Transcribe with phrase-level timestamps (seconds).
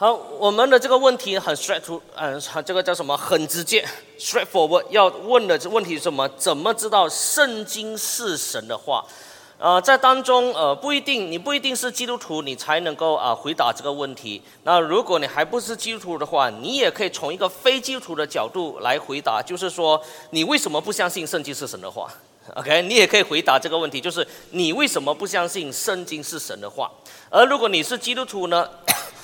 [0.00, 3.16] 好，我们的这个问题很 straight to，嗯，这个叫什么？
[3.16, 3.84] 很直接
[4.16, 4.84] ，straightforward。
[4.90, 6.28] 要问的问题是什么？
[6.36, 9.04] 怎么知道圣经是神的话？
[9.58, 14.40] 呃，在当中，呃，不一定，你不一定是基督徒，你才能够啊回答这个问题。
[14.62, 22.08] 那如果你还不是基督徒的话，你也可以从一个非基督徒的角度来回答，就是说，你为什么不相信圣经是神的话
[22.54, 26.88] ？OK，你也可以回答这个问题，就是你为什么不相信圣经是神的话？
[27.30, 28.70] 而如果你是基督徒呢？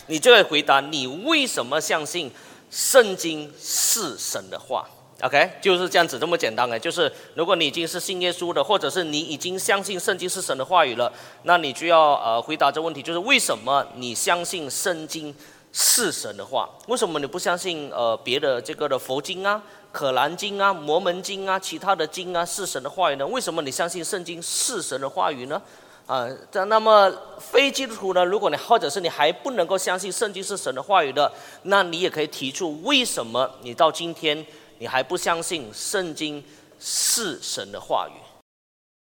[0.07, 2.31] 你就会回答你为什么相信
[2.71, 4.89] 圣经是神的话
[5.23, 6.79] ？OK，就是这样子这么简单哎。
[6.79, 11.11] 就是如果你已经是信耶稣的，或者是你已经相信圣经是神的话语了，
[11.45, 15.35] 那你就要呃回答这问题，就是为什么你相信圣经
[15.73, 16.69] 是神的话？
[16.89, 19.63] 为什么你不相信呃别的这个的佛经啊、
[19.93, 23.27] 可兰经啊、摩门经啊、其他的经啊是神的话语呢？
[23.27, 25.63] 为什么你相信圣经是神的话语呢？
[26.07, 28.23] 啊，这那么非基督徒呢？
[28.25, 34.45] 如果你或者是你还不能够相信圣经是神的话语的，那你也可以提出为什么你到今天
[34.79, 36.45] 你还不相信圣经
[36.79, 38.13] 是神的话语？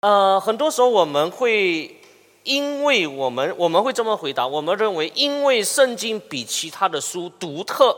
[0.03, 2.01] 呃，很多时候我们会
[2.43, 7.97] 因为我们我们会这么回答，我们认为因为圣经比其他的书独特。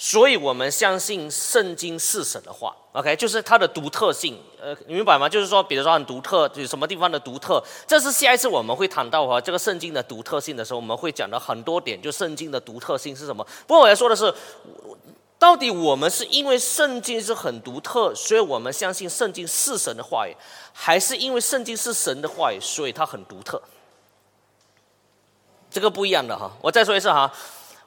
[0.00, 5.28] 所以我们相信圣经是神的话，OK，就是它的独特性，呃，你明白吗？
[5.28, 7.60] 就是说，比如说很独特，有什么地方的独特？
[7.84, 13.44] 这是下一次我们会谈到哈这个圣经的独特性的时候，我们会讲到很多点，就圣经的独特性是什么。
[13.66, 14.32] 不过我要说的是，
[15.36, 20.36] 到底我们是因为圣经是很独特，所以我们相信圣经是神的话语，
[20.72, 23.60] 还是因为圣经是神的话语，所以它很独特？
[25.68, 26.52] 这个不一样的哈。
[26.62, 27.28] 我再说一次哈。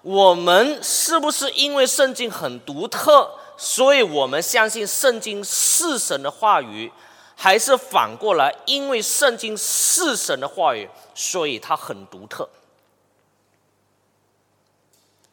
[0.02, 6.92] 我们是不是因为圣经很独特，所以我们相信圣经是神的话语，
[7.36, 12.50] 还是反过来，因为圣经是神的话语，所以它很独特？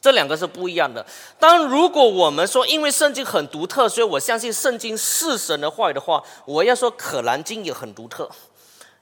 [0.00, 1.04] 这两个是不一样的。
[1.40, 8.30] 当如果我们说因为圣经很独特，所以我相信圣经是神的话语的话，我要说可兰经也很独特。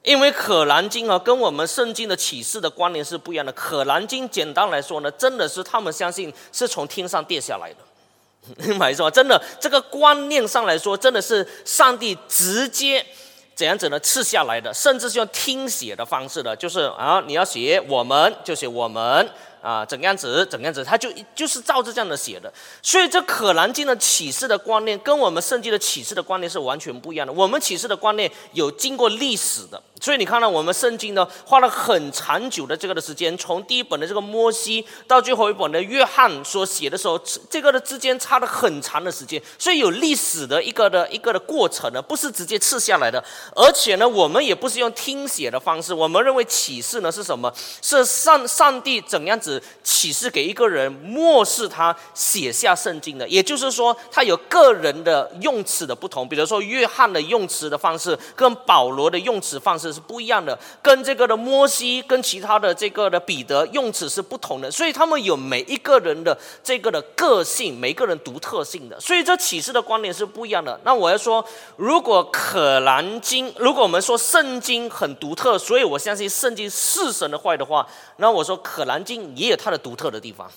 [0.07, 3.51] 因为可兰经啊，跟我们圣经的启示的关联是不一样的。
[3.51, 9.11] 可兰经简单来说呢，真的是他们相信是从天上跌下来的， 明白是吧？
[9.11, 13.05] 真的，这个观念上来说，真的是上帝直接
[13.53, 19.29] 怎样子呢赐下来的，甚至是用听写的方式的，就是啊，你要写我们就写我们。
[19.61, 22.51] 啊，怎样子，怎样子，他就就是照着这样的写的。
[22.81, 27.33] 所以这可兰经的启示的观念，跟我们圣经的启示的观念是完全不一样的。
[27.33, 29.81] 我们启示的观念有经过历史的。
[29.99, 37.19] 所以你看到我们圣经呢，花了很长久的这个的时间，从第一本的这个摩西到最后一本的约翰所写的时候，
[37.49, 43.23] 这个的之间差了很长的时间，所以有历史的一个的一个的过程呢，不是直接刺下来的，
[43.55, 47.51] 而且呢，我们也不是用听写的方式，我们认为启示呢是什么？
[47.81, 49.39] 是上上帝怎样
[49.83, 59.87] 启示给一个人，漠视他写下圣经的，也就是说，他有个人的用词的不同，比如说约翰的用词的方式跟保罗的用词方式。
[59.87, 70.77] 是不一样的，跟这个的摩西跟其他的这个的彼得用词是不同的，所以他们有每一个人的这个的个性，每个人独特性的，所以这启示的观点是不一样的。
[70.83, 71.41] 那我要说，
[71.77, 77.87] 如果可兰经，如果我们说圣经很独特，所以我相信圣经是神的话的话，
[78.17, 80.49] 那我说可兰经也有它的独特的地方。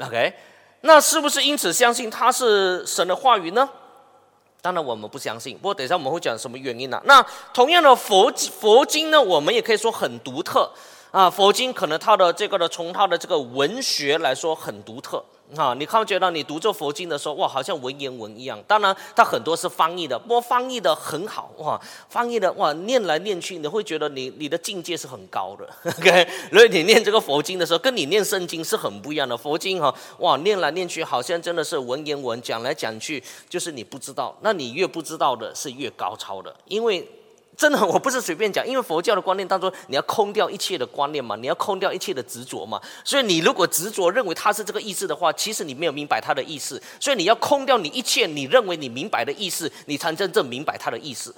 [0.00, 0.32] OK，
[0.80, 3.68] 那是不是因此相信它是神的话语呢？
[4.62, 7.00] 当然我们不相信，不过等一下我们会讲什么原因呢？
[7.04, 10.68] 那同样的佛佛经呢，我们也可以说很独特
[11.10, 11.30] 啊。
[11.30, 15.22] 佛经可能它的这个的从它的这个文学来说很独特。
[15.56, 18.60] 啊，你看觉得你读这佛经的时候，哇，好像文言文一样。
[18.66, 25.64] 当然，它很多是翻译的，不过翻译的很好，哇，翻译的哇，念来念去，你会觉得你你的境界是很高的。
[25.88, 29.36] OK，所以你念这个佛经的时候，跟你念圣经是很不一样的。
[29.36, 37.08] 佛经哈，哇，念来念去，好像真的是文言文，讲来讲去就是你不知道，那你越不知道的是越高超的，因为。
[37.56, 42.78] 真的，我不是随便讲，因为佛教的观念当中，你要空掉一切的观念嘛，你要空掉一切的执着嘛。
[43.02, 46.82] 所以你如果执着认为他是这个意思的话，其实你没有明白他的意思。
[47.00, 51.34] 所以你要空掉你一切你认为你明白的意思，你才真正明白他的意思。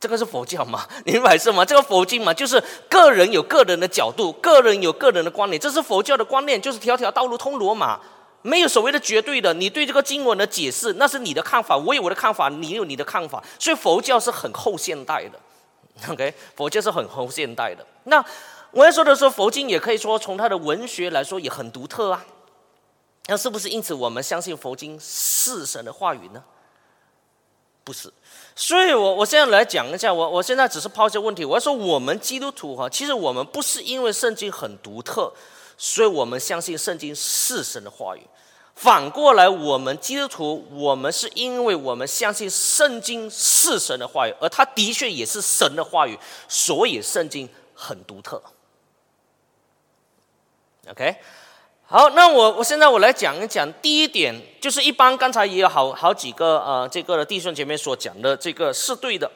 [0.00, 0.86] 这个是佛教嘛？
[1.04, 1.64] 明白是吗？
[1.64, 8.00] 这个佛经嘛，就是个人有个人的角度，个人有个人的观念，这是佛教的观念，就是条条道路通罗马。
[8.46, 15.38] 没有所谓的绝对的，你对这个经文的解释，那是你的看法，我有我的看法，你有你的看法，所以佛教是很后现代的
[16.08, 17.84] ，OK，佛教是很后现代的。
[18.04, 18.24] 那
[18.70, 22.24] 我要说的是，佛经也可以说从它的文学来说也很独特啊。
[23.26, 26.40] 那是不是因此我们相信佛经是神的话语呢？
[27.82, 28.12] 不是。
[28.54, 31.44] 所以我我现在来讲一下，我我现在只是抛一些问题。
[31.44, 35.32] 我要说，我们基督徒哈，其实我们不是因为圣经很独特。
[35.76, 38.20] 所以我们相信圣经是神的话语。
[38.74, 48.42] 反过来，我们基督徒，我们是因为我们相信圣经是神的话语，而它的确也是神的话语，所以圣经很独特。
[50.90, 51.16] OK，
[51.86, 59.30] 好，那我我现在我来讲一讲第一点，就是一般刚才也有好好几个呃这个弟兄姐妹所讲的这个是对的。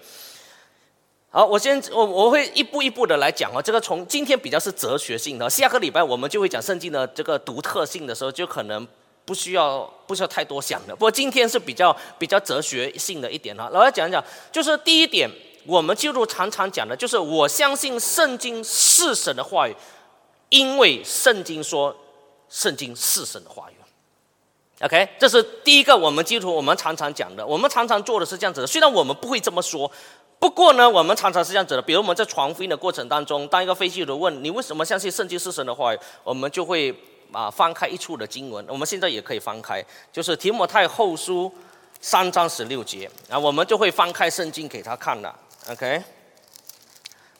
[1.31, 3.63] 好，我先我我会一步一步的来讲哦。
[3.63, 8.87] 这个从今天比较是哲学性的，下个礼拜我们就会讲圣经的这个独特性的时候，就可能。
[9.27, 13.69] 不需要不需要太多想的，不过今天是比较比较哲学性的一点哈。
[13.71, 15.31] 老来讲一讲，就是第一点，
[15.67, 19.77] 我们就如常常讲的，就是我相信圣经是神的话语，
[20.49, 21.95] 因为圣经说
[22.49, 23.75] 圣经是神的话语。
[24.81, 28.67] OK，这是第一个，我们基础我们常常讲的，我们常常做的是这样子的。
[28.67, 29.89] 虽然我们不会这么说，
[30.41, 31.83] 不过呢，我们常常是这样子的。
[31.83, 35.95] 比如我们在传福音的过程当中，当一个非基督徒问你为什么相信圣经是神的话，
[36.25, 36.93] 我们就会。
[37.33, 39.81] 啊，翻开一处的经文，我们现在也可以翻开，
[40.13, 41.49] 就是提摩太后书
[42.01, 45.33] 三章十六节啊，我们就会翻开圣经给他看了。
[45.69, 46.03] OK，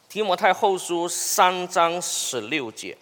[0.09, 2.97] 提摩太后书三章十六节，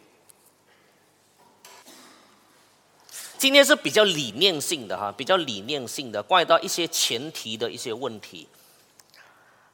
[3.36, 8.48] 今天是比较理念性的哈，比较理念性的，关于到一些前提的一些问题。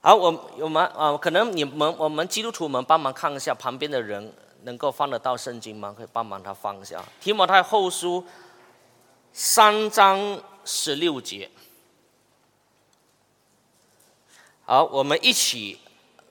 [0.04, 4.30] 好，我我们啊，可能你们我们基督徒们帮忙看一下旁边的人。
[4.66, 5.94] 能够翻得到圣经吗？
[5.94, 8.22] 可以帮忙他翻一下《提摩太后书》
[9.30, 11.50] 三章十六节。
[14.64, 15.78] 好，我们一起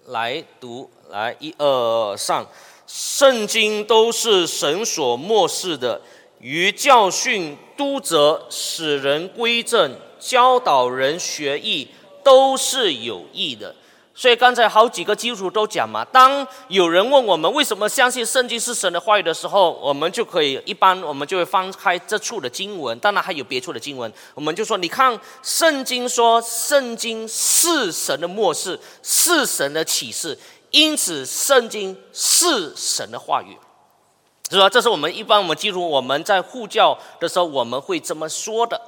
[0.07, 2.43] 来读，来一二三，
[2.87, 6.01] 圣经都是神所漠视的，
[6.39, 11.89] 于教训、督责、使人归正、教导人学艺，
[12.23, 13.75] 都是有益的。
[14.15, 30.37] 所以刚才好几个基础都讲嘛，当有人问我们为什么相信圣经是神的话语的时候，我们就可以一般我们就会翻开这处的经文，当然还有别处的经文，我们就说你看圣经说圣经是神的末世，是神的启示，
[30.69, 33.57] 因此圣经是神的话语，
[34.51, 34.69] 是吧？
[34.69, 38.79] 这是我们一般我们基础我们在护教的时候我们会这么说的。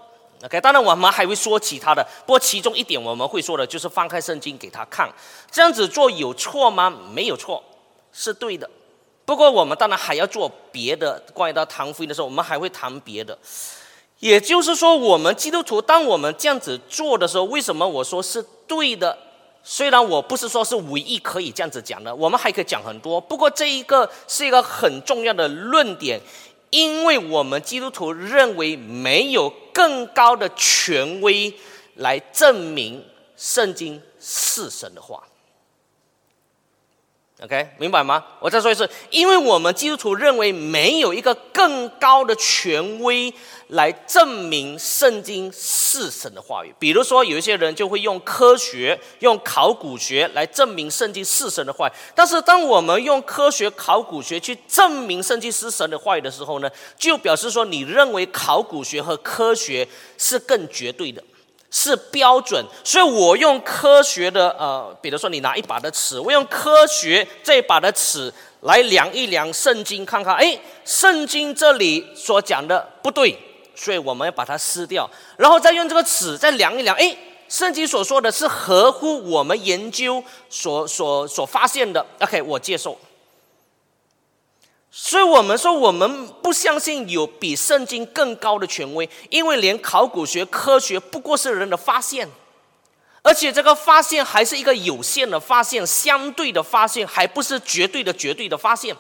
[0.45, 5.11] OK，当然我们还会说其他的，不过其中一点我们会说的就是翻开圣经给他看，
[5.49, 6.93] 这样子做有错吗？
[7.11, 7.63] 没有错，
[8.13, 8.69] 是对的。
[9.25, 13.35] 不过我们当然还要做别的，关于到谈福音的时候，我们还会谈别的。
[14.19, 19.17] 也就是说，我们基督徒当我们这样子做的时候，为什么我说是对的？
[19.63, 23.19] 虽然我不是说是唯一可以这样子讲的，我们还可以讲很多。
[23.19, 26.21] 不过这一个是一个很重要的论点。
[26.75, 31.53] 因为我们基督徒认为没有更高的权威
[31.93, 33.01] 来证明
[33.37, 35.23] 圣经是神的话。
[37.41, 38.23] OK，明白吗？
[38.39, 43.31] 我再说一次，因为我们基督徒认为没有一个更高的权威
[43.67, 46.73] 来证明圣经是神的话语。
[46.79, 51.91] 比如说，有一些人就会用科学、用考古学来证明圣经是神的话语。
[52.15, 59.85] 但是，当我们用科学、考古学去证明圣经是神的话语的时候呢，就表示说，你认为考古学和科学
[60.17, 61.21] 是更绝对的。
[61.77, 73.37] 是标准，所以我用科学的呃，比如说你拿一把的尺，我用科学这把的尺来量一量圣经，看看，哎，圣经这里所讲的不对，
[73.75, 77.13] 所以我们要把它撕掉，然后再用这个尺再量一量，哎，
[77.49, 82.97] 圣经所说的是合乎我们研究所所所发现的，OK，我接受。
[84.97, 92.29] 所以我们说，我们不相信有比圣经更高的权威，因为连考古学、科学不过是人的发现，
[93.21, 98.95] 而且这个发现还是一个有限的发现、相对的发现，还不是绝对的、绝对的发现。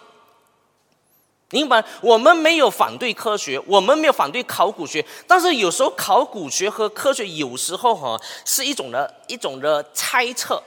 [1.51, 1.81] 明白？
[2.01, 10.61] 我们没有反对科学，我们没有反对考古学，但是有时候考古学和科学有时候哈是一种的一种的猜测。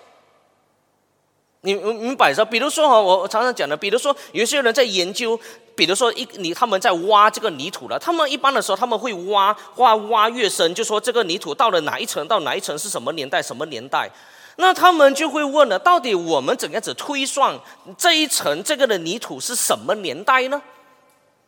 [1.62, 5.38] 你明白说，比如说哈，我常常讲的，比如说有些人在研究，
[5.75, 14.09] 比如说一你他们在挖这个泥土了，他们一般的时候他们会挖挖挖越深，就说这个泥土到了哪一层到哪一层是什么年代什么年代，
[14.55, 17.59] 那他们就会问了，到底我们怎样子推算
[17.97, 20.62] 这一层这个的泥土是什么年代呢？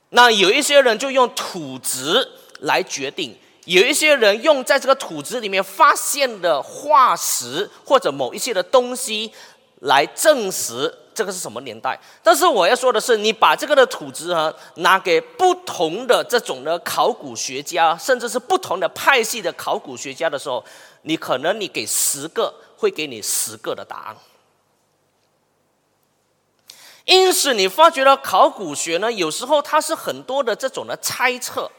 [0.08, 2.26] 那有一些人就用土质
[2.58, 9.30] 来决定，有一些人用在这个土质里面发现的化石或者某一些的东西。
[9.80, 11.98] 来证实这个是什么年代？
[12.22, 20.64] 但是我要说的是，你把这个的土质哈拿给不同的这种的考古学家，甚至是不同的派系的考古学家的时候，
[21.02, 24.16] 你可能你给十个会给你十个的答案，
[27.04, 31.70] 因此，你发觉到考古学呢，有时候它是很多的这种的猜测，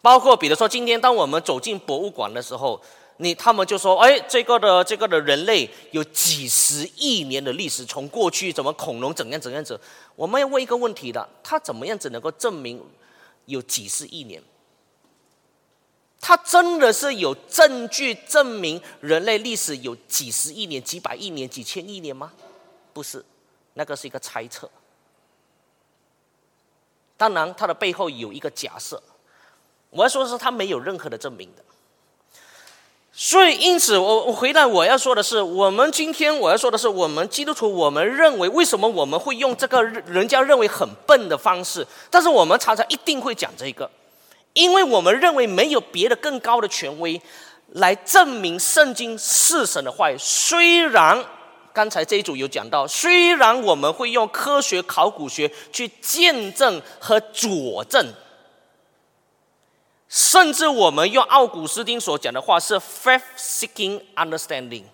[0.00, 2.80] 包括比如说今天当我们走进博物馆的时候，
[3.18, 9.78] 你他们就说，哎，这个的这个的人类有几十亿年的历史，从过去怎么恐龙怎样怎样子，
[10.16, 12.82] 我们要问一个问题的，他怎么样子能够证明
[13.46, 14.42] 有几十亿年？
[16.20, 22.32] 他真的是有证据证明人类历史有几十亿年、几百亿年、几千亿年吗？
[22.92, 23.24] 不是。
[23.76, 24.70] 那个是一个猜测，
[27.16, 29.02] 当然，它的背后有一个假设。
[29.90, 31.64] 我要说的是，它没有任何的证明的。
[33.16, 41.86] 所以，因此，我我回来我要说的是，我们今天我要说的是，我们基督徒，我们认为为什么我们会用这个人家认为很笨的方式？
[42.10, 43.88] 但是我们常常一定会讲这个，
[44.52, 47.20] 因为我们认为没有别的更高的权威
[47.74, 51.24] 来证明圣经是神的话语，虽然。
[51.72, 58.06] 刚才这一组有讲到，虽然我们会用科学考古学去见证和佐证，
[60.14, 64.84] 甚至我们用奥古斯丁所讲的话是 “faith-seeking understanding”，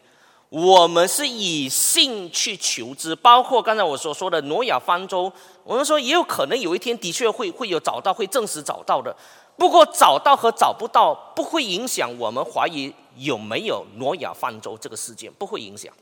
[0.48, 3.14] 我们是以信去求知。
[3.14, 5.30] 包括刚才我所说的挪亚方舟，
[5.62, 9.14] 我们说也有可能有一天的确会会有找到，会证实找到的。
[9.58, 15.92] 不过找到和找不到不会影响我们怀疑有没有挪亚方舟这个事件，不会影响。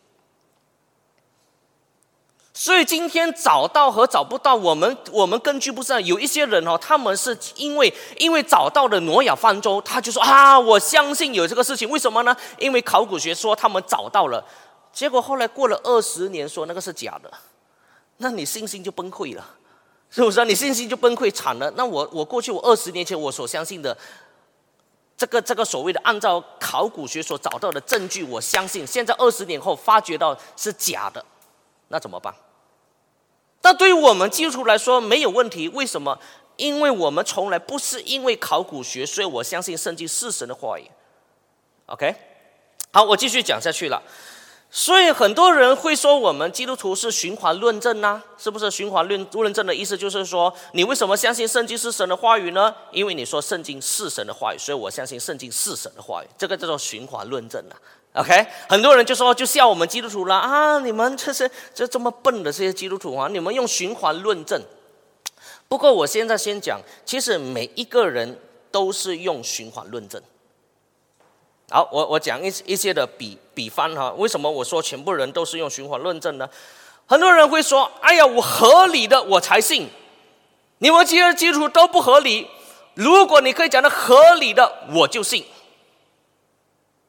[2.59, 6.01] 所以今天找到和找不到，我们我们根据不知道。
[6.01, 11.89] 有一些人哦，他们是因为因为找到了挪亚方舟，他就说啊，我相信有这个事情。
[11.89, 12.37] 为什么呢？
[12.59, 14.45] 因为考古学说他们找到了，
[14.93, 17.31] 结果后来过了二十年，说那个是假的，
[18.17, 19.51] 那你信心就崩溃了，
[20.11, 20.45] 是不是？
[20.45, 21.73] 你信心就崩溃惨了。
[21.77, 23.97] 那我我过去我二十年前我所相信的
[25.17, 31.25] 这个这个所谓的按照考古学所找到的证据，我相信现在二十年后发觉到是假的，
[31.87, 32.35] 那怎么办？
[33.61, 36.19] 但对于我们基督徒来说没有问题，为什么？
[36.57, 40.91] 因为我们从来不是因为考古学，所以我相信圣经是神的话语。
[41.87, 42.15] OK，
[42.93, 44.03] 好，我继续讲下去了。
[44.71, 52.75] 所以很多人会说我们基督徒是循环论证呐，是不是循环论论证的意思就是说，你为什么相信圣经是神的话语呢？
[52.93, 57.77] 因为你说圣经是神的话语，所以我相信圣经是神的话语，这个叫做循环论证呐。
[58.19, 60.81] OK，很多人就说就笑我们基督徒了啊！
[60.81, 63.29] 你们这是这这么笨的这些基督徒啊！
[63.31, 64.61] 你们用循环论证。
[65.69, 68.41] 不过我现在先讲，其实每一个人
[68.73, 70.21] 都是用循环论证。
[71.71, 74.11] 好，我我讲一一些的比比方哈。
[74.17, 76.49] 为什么我说全部人都是用循环论证呢？
[77.07, 79.89] 很多人会说：“哎呀，我合理的我才信，
[80.79, 82.49] 你们其他基督徒都不合理。
[82.95, 85.47] 如果你可以讲的合理的，我就信。”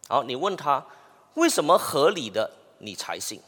[0.07, 0.85] 好，你问他。
[1.39, 3.41] 为什么合理的你才信？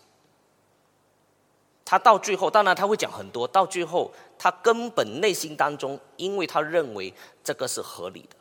[1.85, 3.45] 他到最后，当然他会讲很多。
[3.45, 8.35] 到最后，他根本内心当中，因为他认为这个是合理的，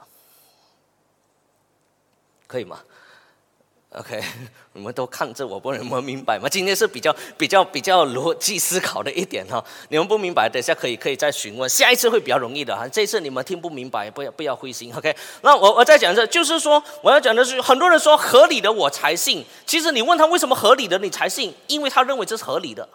[2.47, 2.85] 可以吗
[3.92, 4.23] ？OK，
[4.75, 6.49] 你们都看着我，不能们明白吗？
[6.49, 9.62] 今天是比较比较比较逻辑思考的一点哈。
[9.88, 12.87] 你们不明白，等下可以可以再询问，下一次会比较容易的哈。
[12.87, 14.94] 这次你们听不明白，不要不要灰心。
[14.94, 22.88] OK，那我我再讲一次，就是说我要讲的是，很多人说合理的我才信，其实你问他为什么合理的你才信，因为他认为这是合理的。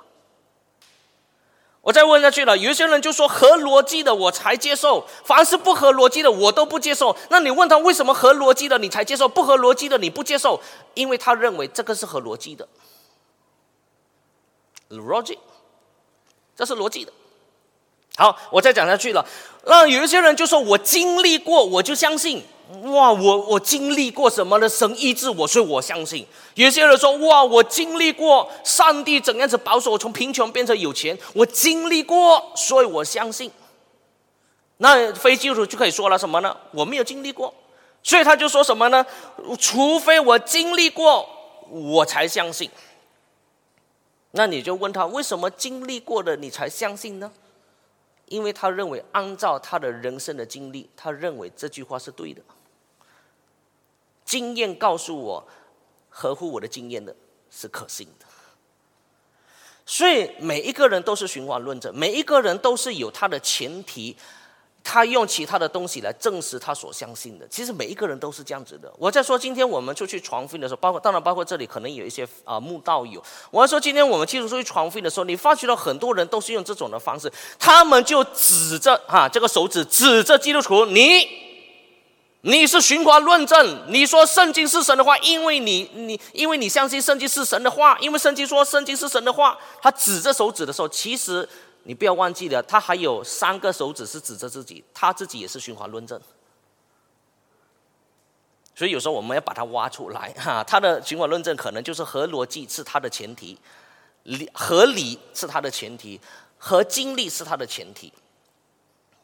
[1.85, 7.15] 我再问下去了，有一些人就说合逻辑的我才接受，凡是不合逻辑的我都不接受。
[7.29, 10.59] 那你问他为什么合逻辑的你才接受，不合逻辑的你不接受？
[10.95, 12.67] 因为他认为这个是合逻辑的
[14.89, 15.37] ，logic，
[16.55, 17.13] 这是逻辑的。
[18.17, 19.23] 好，我再讲下去了。
[19.65, 22.43] 那有一些人就说我经历过，我就相信。
[22.83, 24.67] 哇，我我经历过什么呢？
[24.67, 26.25] 神医治我，所以我相信。
[26.55, 33.51] 有些人说，哇，我经历过上帝怎样子保守我从贫穷变成有钱，我经历过，所以我相信。
[34.77, 36.57] 那非基督徒就可以说了什么呢？
[36.71, 37.53] 我没有经历过，
[38.01, 39.05] 所以他就说什么呢？
[39.59, 41.27] 除非我经历过，
[41.69, 42.69] 我才相信。
[44.31, 47.31] 那你就问他，为什么经历过的你才相信呢？
[48.27, 52.41] 因为他认为，按照他的人生的经历，他认为这句话是对的。
[54.25, 55.47] 经验告诉我，
[56.09, 57.15] 合乎我的经验的
[57.49, 58.25] 是可信的。
[59.85, 64.17] 所以每一个人都是循环论证，每一个人都是有他的前提。
[64.87, 67.47] 他用其他的东西来证实他所相信的。
[67.47, 68.93] 其实每一个人都是这样子的。
[68.99, 73.19] 我在说，今天我们出去传福音的时候，包括当然包括这里可能有一些啊慕道友。
[73.49, 81.27] 我要说，今天我们基督出去传福音的时候，你发觉到很多人都是用这种的方式，他们就指着哈这个手指指着基督徒，你
[82.47, 91.47] 你是循环论证，你说圣经是神的话，因为你你因为你相信圣经是神的话，因为圣经说圣经是神的话，他指着手指的时候，其实
[91.85, 96.21] 你不要忘记了，他还有三个手指是指着自己，他自己也是循环论证。
[98.75, 103.57] 所以有时候我们要把它挖出来哈，他的循环论证可能就是合逻辑是他的前提，
[104.21, 106.21] 理合理是他的前提，
[106.59, 108.13] 和经历是他的前提。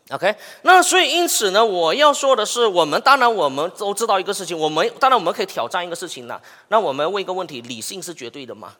[0.10, 6.42] OK，那所以因此呢，我要说的是，我们当然我们都知道一个事情，我们当然我们可以挑战一个事情了。
[6.68, 8.76] 那我们问一个问题：理性是绝对的吗？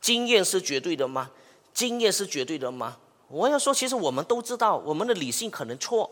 [0.00, 1.30] 经验是绝对的吗？
[1.74, 2.96] 经验是绝对的吗？
[3.28, 6.08] 我要说，其实我们都知道，我们的理性可能错，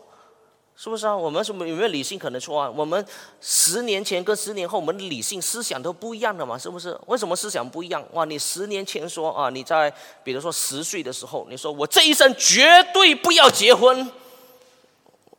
[0.75, 1.17] 是不是啊？
[1.17, 2.69] 我们什么有没有理性可能错啊？
[2.75, 3.03] 我们
[3.41, 6.55] 十年前跟十年后，我们的理性思想都不一样的嘛？
[6.57, 6.95] 是不是？
[7.07, 8.05] 为什么思想不一样？
[8.11, 9.91] 哇，你十年前说啊，你在
[10.23, 14.11] 比如说十岁的时候，你说我这一生绝对不要结婚。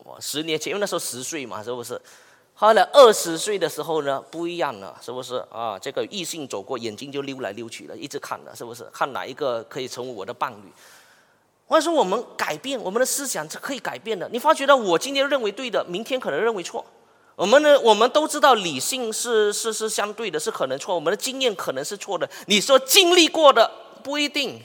[0.05, 2.01] 我十年前，因为那时候十岁嘛，是不是？
[2.53, 5.45] 后来二十岁的时候呢，不一样了，是不是？
[5.51, 8.85] 啊，这个异性走过，眼睛就溜来溜去了，一直看了，是不是？
[8.93, 10.73] 看哪一个可以成为我的伴侣？
[11.67, 14.29] 或者说，我们改变我们的思想是可以改变的。
[14.29, 16.85] 你发觉到，我今天认为对的，明天可能认为错。
[17.35, 20.95] 我们呢，我们都知道理性是是是相对的，是可能错。
[20.95, 22.29] 我们的经验可能是错的。
[22.47, 23.69] 你说经历过的
[24.03, 24.61] 不一定。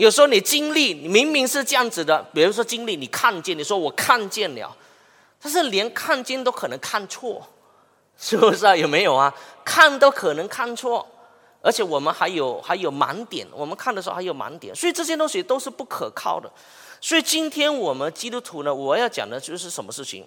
[0.00, 4.74] 有时候你经历，明明是这样子的，比如说经历，你看见，你说我看见了，
[5.38, 7.46] 但是连看见都可能看错，
[8.16, 8.74] 是不是啊？
[8.74, 9.30] 有没有啊？
[9.62, 11.06] 看都可能看错，
[11.60, 16.50] 而且我们还有还有盲点，我们看的时候还有盲点，所以这些东西都是不可靠的。
[16.98, 20.26] 所以今天我们基督徒呢，我要讲的就是什么事情？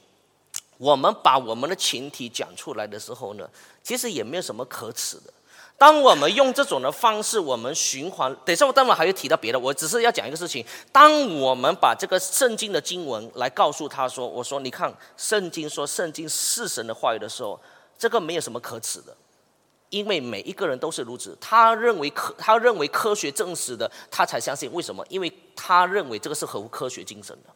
[0.78, 3.50] 我们把我们的前提讲出来的时候呢，
[3.82, 5.34] 其实也没有什么可耻的。
[5.78, 8.34] 当我们用这种的方式，我们循环。
[8.46, 9.60] 等一下，我待会还会提到别的。
[9.60, 17.60] 我只是要讲一个事情：当我们把这个圣经的经文来告诉他说，我说你看，圣经说圣经是神的话语的时候，
[17.98, 19.14] 这个没有什么可耻的，
[19.90, 21.38] 因为每一个人都是如此。
[21.42, 24.72] 他认为科，他认为科学证实的，他才相信。
[24.72, 25.06] 为什么？
[25.10, 27.50] 因为他认为这个是合乎科学精神的。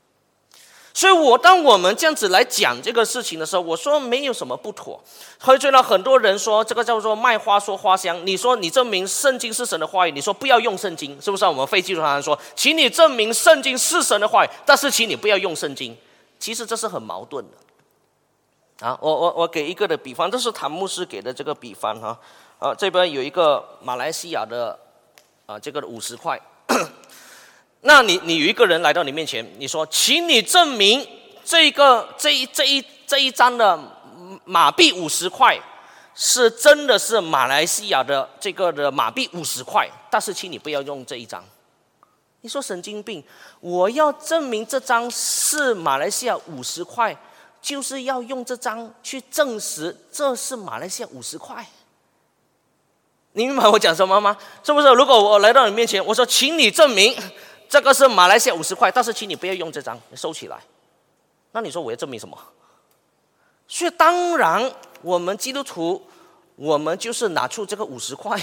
[0.97, 4.99] 所以，我当我们这样子来讲这个事情的时候，我说没有什么不妥。
[5.39, 8.19] 会觉得很多人说这个叫做卖花说花香。
[8.25, 11.45] 你说你证明圣经是神的话语，你说不要用圣经，是不是？
[11.45, 15.95] 我们非基督徒说，请你证明圣经是神的话语，但是请你不要用圣经。
[16.39, 18.87] 其实这是很矛盾的。
[18.87, 22.19] 啊，我我我给一个的比方，这是谭牧师给的这个比方哈。
[22.57, 24.79] 啊，这边有一个马来西亚的
[25.45, 26.41] 啊，这个五十块。
[27.81, 31.07] 那你你有一个人来到你面前，你说，请你证明
[31.45, 33.79] 这个这一这一这一张的
[34.43, 35.57] 马币五十块
[36.15, 41.43] 是真的是马来西亚的这个的马币五十块，但是请你不要用这一张。
[42.41, 43.23] 你说神经病，
[43.59, 47.15] 我要证明这张是马来西亚五十块，
[47.61, 51.65] 就是要用这张去证实这是马来西亚五十块。
[53.33, 54.35] 你明白我讲什么吗？
[54.63, 54.91] 是不是？
[54.93, 57.15] 如果我来到你面前，我说，请你证明。
[57.69, 60.59] 这个是马来西亚五十块，但是请你不要用这张，你收起来。
[61.51, 62.37] 那你说我要证明什么？
[63.67, 66.01] 所以当然，我们基督徒，
[66.55, 68.39] 我们就是拿出这个五十块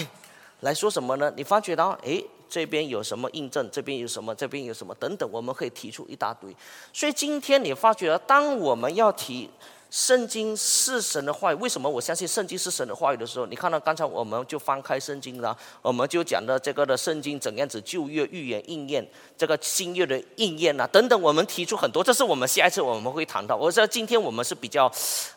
[0.61, 1.33] 来说什么呢？
[1.37, 3.69] 你发觉到，哎，这边有什么印证？
[3.71, 4.35] 这边有什么？
[4.35, 4.95] 这边有什么？
[4.97, 6.55] 等等，我们可以提出一大堆。
[6.93, 9.51] 所以今天你发觉，当我们要提。
[9.95, 23.55] 圣经是神的话语，为什么我相信圣经是神的话语的时候，你看到刚才我们就翻开圣经了，我们就讲的这个的圣经怎样子旧约预言应验，这个新约的应验啊等等，我们提出很多，这是我们下一次我们会谈到。
[23.55, 24.87] 我知道今天我们是比较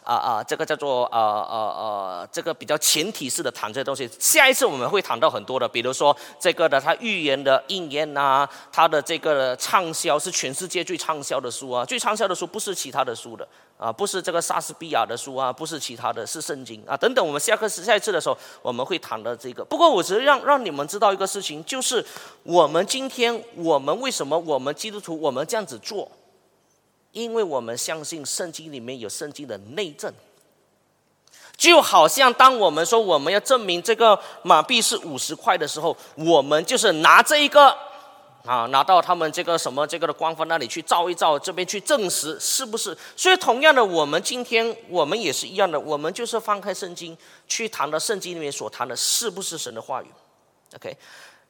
[0.04, 4.10] 啊啊，这个叫做啊啊啊，这个比较前提式的谈这些东西。
[4.18, 13.48] 下一次我们会谈到很多的，比如说这个的他预言的应验呐，他的这个畅销是全世界最畅销的书啊，最畅销的书不是其他的书的。
[13.78, 17.24] 啊，不是这个莎士比亚的书啊，不是其他的，是圣经啊，等等。
[17.24, 19.64] 我们下课时下一次的时候，我们会谈到这个。
[19.64, 22.04] 不过，我只是让让你们知道一个事情，就是
[22.42, 26.12] 我们今天我们为什么我们基督徒我们这样子做，
[27.12, 30.12] 因为我们相信圣经里面有圣经的内证。
[31.56, 37.78] 就好像当我们说我们要证明这个马币是五十块的时候，我们就是拿这一个。
[38.48, 42.98] 啊，拿到他们这个什么这个的官方那里去照一照，这边去证实是不是？
[43.16, 47.16] 所以同样的，我们今天我们也是一样的，我们就是翻开圣经
[47.48, 50.08] 去谈的圣经里面所谈的是不是神的话语
[50.76, 50.96] ？OK，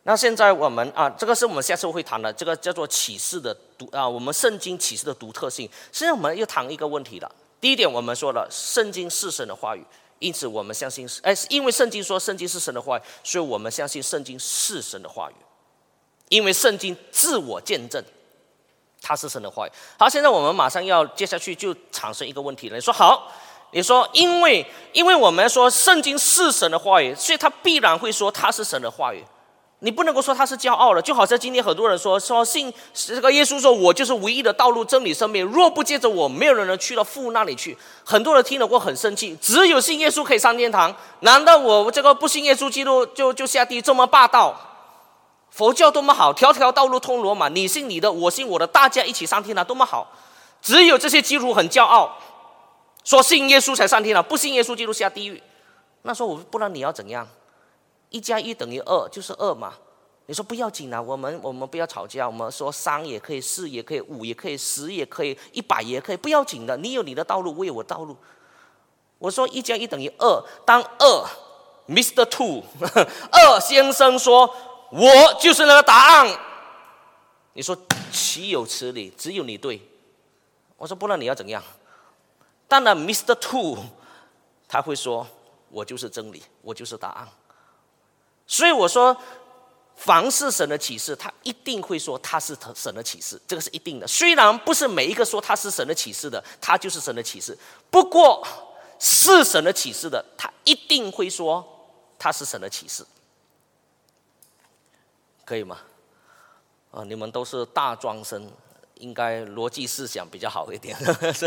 [0.04, 5.70] 那现在我们啊，这个是我们下次会谈的，这个叫做启示的独啊，我们圣经启示的独特性。
[5.92, 7.32] 现在我们又谈一个问题了。
[7.62, 9.84] 第一点，我们说了圣经是神的话语，
[10.20, 15.36] 因此我们相信是哎，因为圣经说圣经是神的话语，所以我们相信圣经是神的话语。
[16.30, 18.04] 因为圣经自我见证，
[19.02, 19.72] 他是神的话语。
[19.98, 22.76] 好，现在我们马上要接下去就产生一个问题了。
[22.76, 23.32] 你说好，
[23.72, 29.24] 你说因为因为我们说圣经是神的话语，所以他必然会说他是神的话语。
[29.82, 35.46] 你不能够说他是骄傲了，就好像今天很多人说说信这个耶稣说，我就是唯一的道路、真理、生命。
[35.46, 37.78] 若不借着我，没有人能去到父那里去。
[38.04, 40.92] 很多人听了过很生气，只有信耶稣可以上天堂。
[41.20, 43.80] 难道我这个不信耶稣基督就就下地？
[43.80, 44.60] 这么霸道？
[45.58, 47.50] 佛教多么好，条条道路通罗马。
[47.50, 50.08] 你信你的，我信我的，大家一起上天堂，多么好！
[50.62, 52.16] 只有这些基督徒很骄傲，
[53.04, 55.42] 说信耶稣才上天堂，不信耶稣基督下地狱。
[56.04, 57.28] 那说我不然你要怎样。
[58.12, 59.74] 一加一等于二，就是二嘛。
[60.28, 66.78] 你说不要紧啊，我们我们不要吵架，我们说三也可以，四也可以，五也可以，十也可以，一百也可以，不要紧的。
[66.78, 68.16] 你有你的道路，我有我道路。
[69.18, 71.26] 我说一加一等于二，当二
[71.88, 72.24] ，Mr.
[72.30, 72.62] Two，
[73.32, 74.54] 二先生说，
[74.90, 76.40] 我就是那个答案。
[77.54, 77.76] 你说
[78.12, 79.12] 岂有此理？
[79.18, 79.82] 只有你对。
[80.78, 81.64] 我说不然你要怎样？
[82.68, 83.34] 当然，Mr.
[83.40, 83.80] Two，
[84.68, 85.26] 他会说，
[85.70, 87.28] 我就是真理，我就是答案。
[88.46, 89.16] 所以我说，
[89.96, 94.08] 凡是神的启示，他一定会说他是神的启示，这个是一定的。
[94.08, 97.58] 虽然不是每一个说他是神的启示的，他就是神的启示。
[97.90, 98.46] 不过
[99.00, 101.66] 是神的启示的，他一定会说
[102.20, 103.04] 他是神的启示，
[105.48, 105.80] 可以吗？
[106.92, 108.52] 啊，你们都是大专生。
[109.00, 110.98] 应该逻辑思想比较好一点，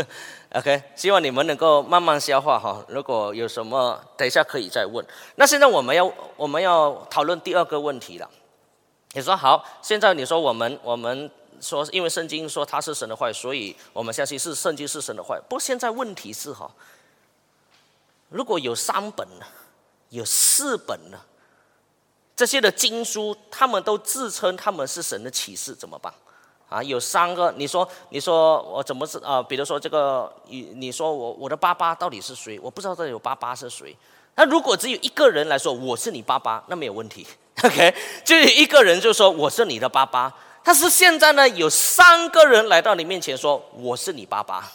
[0.55, 0.81] OK。
[0.95, 2.81] 希望你们能够慢慢消化哈。
[2.87, 5.05] 如果有什么，等一下可以再问。
[5.35, 8.29] 那现在我们要我们要讨论第二个问题了。
[9.11, 15.37] 你说好，现在你说我们我们说，因为圣经说他是神的话，所以我们相信是圣经是神的话。
[15.49, 16.71] 不过现在问题是哈，
[18.29, 19.45] 如果有三本呢，
[20.07, 21.19] 有四本呢，
[22.41, 26.11] 这些的经书，他们都自称他们是神的启示，怎么办？
[26.69, 29.43] 啊，有三个，你说，你说我怎么是啊？
[29.43, 32.59] 比如说这个，你你说我我的爸爸到底是谁？
[32.59, 33.95] 我不知道这有爸爸是谁。
[34.33, 37.27] 那如果只有一个人来说我是你爸爸，那没有问题。
[37.63, 37.93] OK，
[38.25, 40.35] 就一个人就说我是你的爸爸。
[40.63, 44.67] 但是现在呢，有三个人来到你面前说我是你爸爸，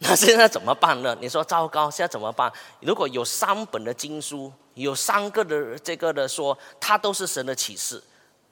[0.08, 1.16] 那现在怎么办呢？
[1.20, 2.50] 你说糟糕，现在怎么办？
[2.80, 8.02] 如果有三本的经书，有三个的这个的说他都是神的启示，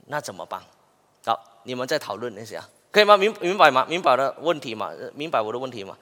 [0.06, 0.62] 那怎么办？
[1.24, 1.44] 好。
[1.64, 3.14] 你们再讨论一下，可以吗？
[3.14, 3.84] 明明白吗？
[3.86, 4.90] 明白的问题吗？
[5.12, 5.94] 明白我的问题吗？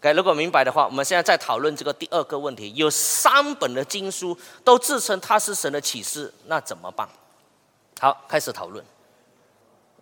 [0.00, 2.72] 该如果明白的话，我们现在再讨论这个第二个问题。
[2.74, 7.08] 有三本的经书都自称他是神的启示，那怎么办？
[8.00, 8.84] 好，开始讨论。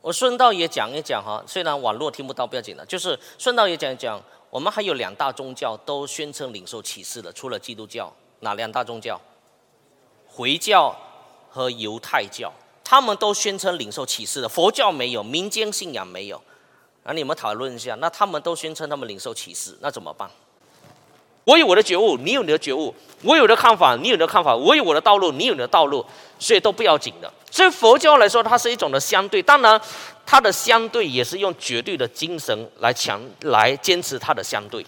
[0.01, 2.87] 我顺道也讲一讲哈，虽然网络听不到，不要紧的。
[2.87, 4.19] 就是顺道也讲一讲，
[4.57, 9.21] 我们还有两大宗教都宣称领受启示的，除了基督教，哪两大宗教？
[10.27, 10.97] 回教
[11.51, 12.51] 和犹太教。
[12.83, 16.41] 他们都宣称领受启示的，佛教没有，民间信仰没有。
[17.03, 20.31] 那你们讨论一下，那他们都宣称他们领受启示，那怎么办？
[21.47, 26.05] 我有我的觉悟，你有你的觉悟；我有的看法，你有的看法；我有我的道路，你有你的道路，
[26.41, 27.33] 所以都不要紧的。
[27.53, 29.81] 所以佛教来说，它是一种的相对，当然
[30.27, 34.85] 它的相对也是用绝对的精神来强来坚持它的相对。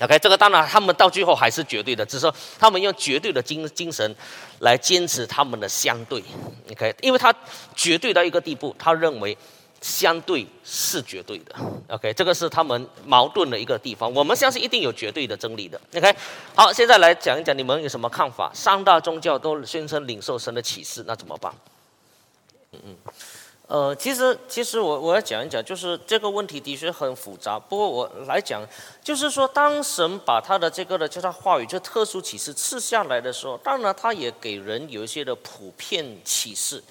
[0.00, 4.16] OK，这个当然，他们到最后还是绝对的，只是说他们用绝对的精精神
[4.60, 6.24] 来坚持他们的相对。
[6.70, 7.34] OK，因为他
[7.76, 9.36] 绝对到一个地步，他认为
[9.80, 11.54] 相对是绝对的。
[11.88, 14.12] OK，这个是他们矛盾的一个地方。
[14.12, 15.80] 我们相信一定有绝对的真理的。
[15.96, 16.14] OK，
[16.54, 18.50] 好，现在来讲一讲你们有什么看法？
[18.52, 21.52] 三大宗教都宣称领受神的启示，那怎么办？
[22.72, 22.96] 嗯嗯。
[23.68, 27.58] 呃，其实其实我我要讲一讲，就是这个问题的确很复杂。
[27.58, 28.66] 不过我来讲，
[29.04, 36.82] 就是说，当神把他的这个的叫他话语，就特殊启示赐下来的时候，当然他也给人有一些的普遍启示。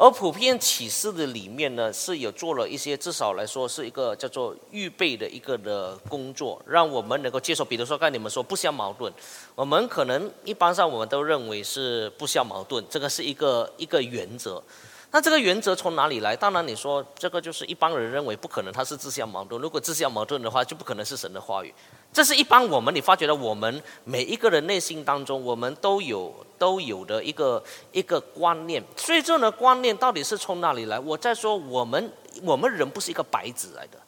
[0.00, 7.64] 而普遍启示的里面呢，是有做了一些，至少来说是一个叫做预备的一个的工作，让我们能够接受。
[7.64, 9.12] 比如说刚才你们说不相矛盾，
[9.56, 14.62] 我们可能一般上我们都认为是不相矛盾，这个是一个一个原则。
[15.10, 16.36] 那这个原则从哪里来？
[16.36, 19.60] 当然，你说这个就是一般人认为不可能，它是自相矛盾。
[19.60, 21.74] 如果自相矛盾的话，就不可能是神的话语。
[22.12, 28.82] 这是一般我们你发觉到我们每一个人内心当中，我们都有都有的一个一个观念。
[28.96, 30.98] 所以这种的观念到底是从哪里来？
[30.98, 32.10] 我在说，我们
[32.42, 33.98] 我们人不是一个白纸来的。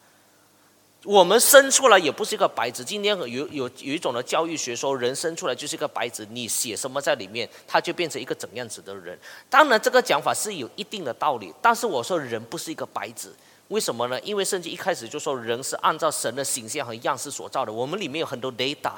[1.03, 2.83] 我们生出来也不是一个白纸。
[2.83, 9.17] 今天有有有一种的教育学说，人生出来就是一个白纸，你写什么在里面，他就变成一个怎样子的人。
[9.49, 11.51] 当然，这个讲法是有一定的道理。
[11.59, 13.33] 但是我说，人不是一个白纸，
[13.71, 14.19] 为什么呢？
[14.19, 17.71] 因为圣经一开始就说人是按照神的形象和样式所造的。
[17.71, 18.95] 我们里面有很多雷达，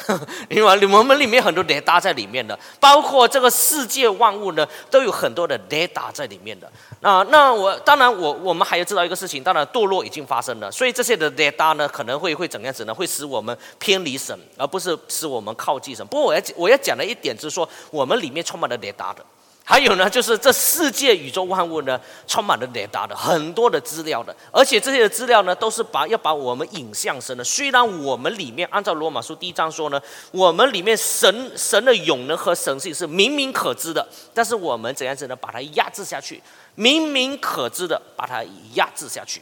[0.48, 6.70] 因为我们里面很多雷达在里面的，包括这个世界万物呢，都有很多的雷达在里面的。
[7.00, 12.94] 那那我当然我我们还要知道一个事情，当然堕落已经发生了，所以这些的雷达呢，可能会会怎样子呢？
[12.94, 16.06] 会使我们偏离神，而不是使我们靠近神。
[16.06, 19.22] 不过我要我要讲的一点就是说，我们里面充满了雷达的。
[19.66, 27.42] 还有呢，就是这世界宇宙万物呢，充满了雷达的很多的资料的，而且这些的资料呢，都是把要把我们引向神的。
[27.42, 29.98] 虽然我们里面按照罗马书第一章说呢，
[30.32, 35.34] 我们里面神神的永能和神性是明明可知的，但是我们怎样子呢？
[35.34, 36.42] 把它压制下去，
[36.74, 39.40] 明明可知的把它压制下去。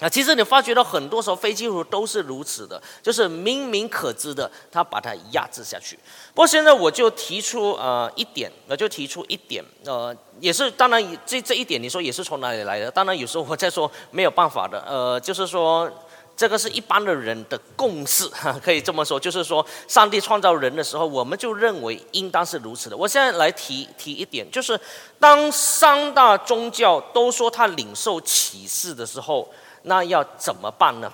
[0.00, 5.98] 啊，其实你发觉到很多时候飞机图都是如此的，就是明明可知的，他把它压制下去。
[6.32, 12.88] 不过现在我就提出呃一点，我就提出一点，呃，也是当然这这一点你说也是从哪里来的？
[12.88, 15.90] 当然有时候我在说没有办法的，呃，就是说
[16.36, 18.28] 这个是一般的人的共识，
[18.62, 22.96] 可以这么说，就是说上帝创造人的时候，我们就认为应当是如此的。
[22.96, 24.78] 我现在来提提一点，就是
[25.18, 29.48] 当三大宗教都说他领受启示的时候。
[29.82, 31.12] 那要怎么办呢？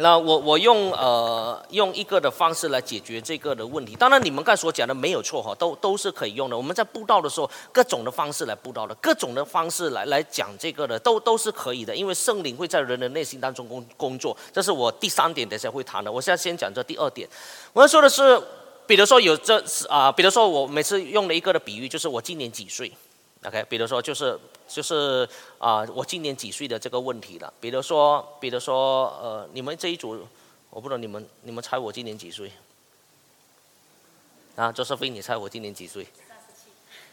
[0.00, 3.96] 那我我用呃用一个的方式来解决这个的问题。
[3.96, 6.56] 当然你们刚才所讲的没有错哈，都都是可以用的。
[6.56, 11.96] 我们在布道的时候，各种的方式来布道的，各种的方式来来讲这个的，都都是可以的。
[11.96, 16.12] 因为圣灵会在人的内心当中工工作，这是我第三点等下会谈的。
[16.12, 17.28] 我现在先讲这第二点。
[17.72, 18.40] 我要说的是，
[18.86, 22.92] 比如说有这啊，比如说我每次用了一个的比喻，就是我今年几岁。
[23.44, 27.52] OK，比如说就是就是啊，我今年几岁的这个问题了。
[27.60, 30.26] 比如说，比如说呃，你们这一组，
[30.70, 32.50] 我不知道你们你们猜我今年几岁？
[34.56, 36.04] 啊，周少飞，你猜我今年几岁？
[36.20, 36.70] 三十七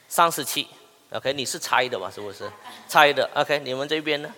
[0.07, 0.67] 三十七。
[1.11, 2.09] OK，你是猜的吧？
[2.09, 2.51] 是不是？
[2.87, 3.29] 猜的。
[3.35, 4.33] OK，你们这边呢？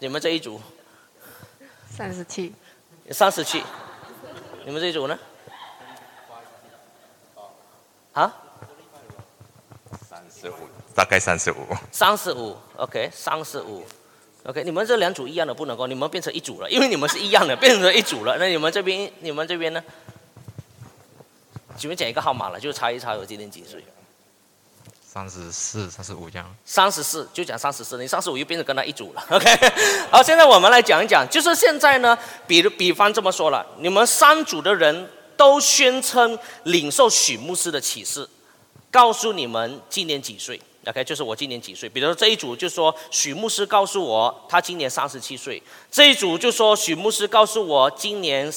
[0.00, 0.60] 你们这一组？
[1.88, 2.52] 三十七。
[3.10, 3.62] 三十七。
[4.66, 5.18] 你们这一组呢？
[8.12, 8.44] 啊？
[10.40, 10.54] 十五，
[10.94, 11.56] 大概三十五。
[11.90, 13.84] 三十五，OK，三十五
[14.44, 14.62] ，OK。
[14.64, 18.36] 你们这两组一样的不能够，你们变成一组了，因为你们是一样的，变成一组了。
[18.38, 19.82] 那你们这边，你们这边呢？
[21.76, 23.84] 随便讲一个号码了，就猜一猜我今年几岁。
[25.10, 26.54] 三十四、三十五这样。
[26.64, 29.46] 三十四，就讲三十四，你三十五又变成跟他一组了，OK。
[30.10, 38.28] 好，现在我们来讲一讲，就是现在呢，比如比方这么说了，你们三组的人都宣称领受许牧师的启示。
[38.90, 41.88] 告诉你们今年几岁？OK，就是我今年几岁。
[41.88, 48.50] 比如说这一组就说许牧师告诉我他今年三十七岁，这一组就说许牧师告诉我今年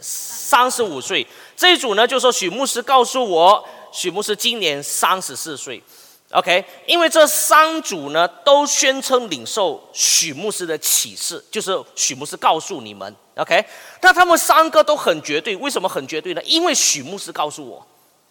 [0.00, 5.82] 三十五岁，这一组呢就说许牧师告诉我许牧师今年三十四岁。
[6.30, 13.14] OK，因为这三组呢都宣称领受许牧师的启示，就是许牧师告诉你们。
[13.36, 13.64] OK，
[14.00, 16.42] 那他们三个都很绝对，为什么很绝对呢？
[16.44, 17.86] 因为许牧师告诉我。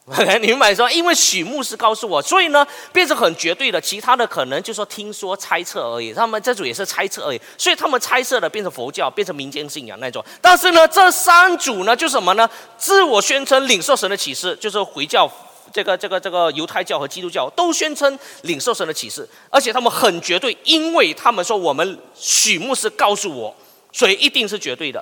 [0.05, 6.11] 你明白说，因为许牧师告诉我，所以呢变成很绝对的，其他的可能就说听说猜测而已。
[6.11, 10.23] 他们这组也是猜测而已，所以他们猜测的变成佛教，变成民间信仰那种。
[10.41, 12.49] 但是呢，这三组呢就什么呢？
[12.77, 15.31] 自我宣称领受神的启示，就是回教、
[15.71, 23.55] 这个、这个、这个犹太教和基督教都宣称领受神的启示，而且他们很绝对，因为他们说我们许牧师告诉我，
[23.93, 25.01] 所以一定是绝对的。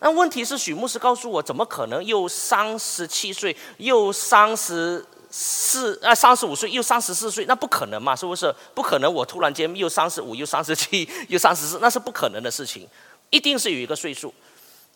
[0.00, 7.44] 那问题是，许牧师告诉我，怎么可能又三十七岁，又三十四啊，三十五岁，又三十四岁？
[7.46, 8.54] 那不可能嘛，是不是？
[8.74, 12.86] 不可能，我突然间又三十五，又三十七，又三十四，那是不可能的事情，
[13.30, 14.32] 一定是有一个岁数。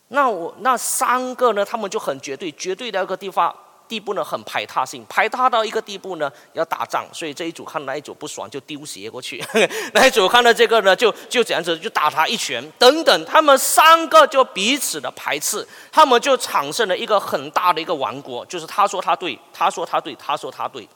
[0.07, 1.65] 那我那三个呢？
[1.65, 3.53] 他们就很绝对，绝对的一个地方。
[3.93, 9.39] 地步呢很排他性，排他到一个地步呢要打仗，所以这一组看那一组不爽就丢鞋过去，
[9.93, 20.89] 那一组看到这个呢就就这样子就打他一拳等等，他们三个就彼此的排斥，他们就产生了一个很大的一个王国，就是他说他对，他说他对，他说他对。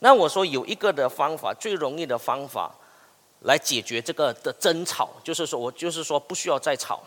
[0.00, 2.70] 那我说有一个的方法，最容易的方法
[3.44, 7.02] 来解决这个的争吵，就是说我就是说不需要再吵，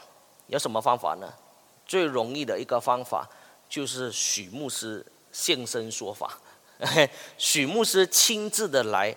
[0.47, 1.31] 有什么方法呢？
[1.85, 3.29] 最容易的一个方法。
[3.69, 6.37] 就是许牧师现身说法，
[7.37, 9.15] 许牧师亲自的来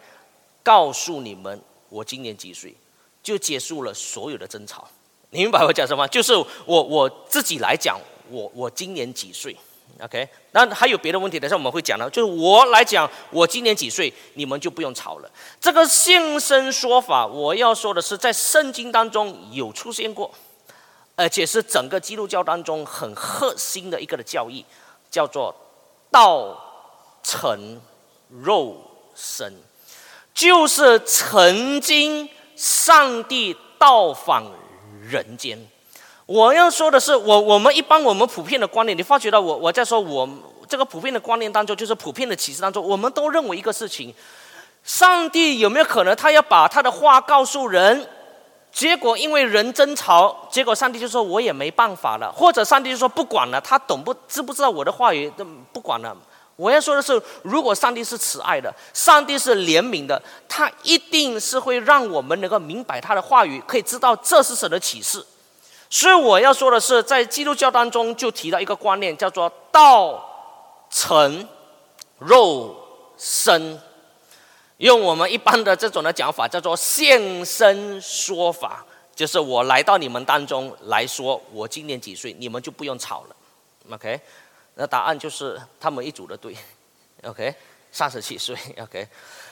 [0.63, 2.75] 告诉你们我今年几岁，
[3.23, 4.89] 就结束了所有的争吵。
[5.31, 6.07] 你明白我讲什么？
[6.09, 6.33] 就是
[6.65, 9.55] 我我自己来讲，我我今年几岁
[10.01, 10.27] ？OK？
[10.53, 12.09] 那还有别的问题，等下我们会讲的。
[12.11, 15.31] 就是我来讲我今年几岁，你们就不用吵了。
[15.61, 20.33] 这个现身说法，我要说的是，在圣经当中有出现过。
[21.17, 24.65] 而且是整个基督教当中很核心的一个的教义，
[25.11, 25.55] 叫做
[26.11, 26.57] 道
[27.23, 27.81] 成
[28.29, 28.77] 肉
[29.15, 29.53] 身。
[30.35, 34.45] 就是曾经上帝到访
[35.01, 35.59] 人间。
[36.27, 40.29] 我要说的是，我我们一般我们普遍的观念，你发觉到我我在说我
[40.69, 44.15] 这个普遍的观念当中，就是普遍的启示当中，我们都认为一个事情：
[44.85, 48.07] 上帝有没有可能他要把他的话告诉人？
[48.77, 55.33] 结果因为人争吵，结果上帝就说我也没办法了，或者上帝就说不管了，他懂不知不知道我的话语
[55.73, 56.15] 不管了。
[56.57, 65.25] 我要说的是，如果上帝是慈爱的，上帝是怜悯的，他一定是会让我们能够明白他的话语，可以知道这是神的启示。
[65.89, 70.23] 所以我要说的是，在基督教当中就提到一个观念，叫做道
[70.91, 71.49] 成
[72.19, 72.77] 肉
[73.17, 73.81] 身。
[74.79, 78.85] 用我们一般的这种的讲法，叫做现身说法，
[79.15, 83.37] 就是我来到你们当中来说，我今年几岁，你们就不用吵了
[83.95, 84.21] ，OK？
[84.75, 86.55] 那答案就是他们一组的对，
[87.25, 87.55] OK？
[87.91, 89.09] 三十七岁，OK？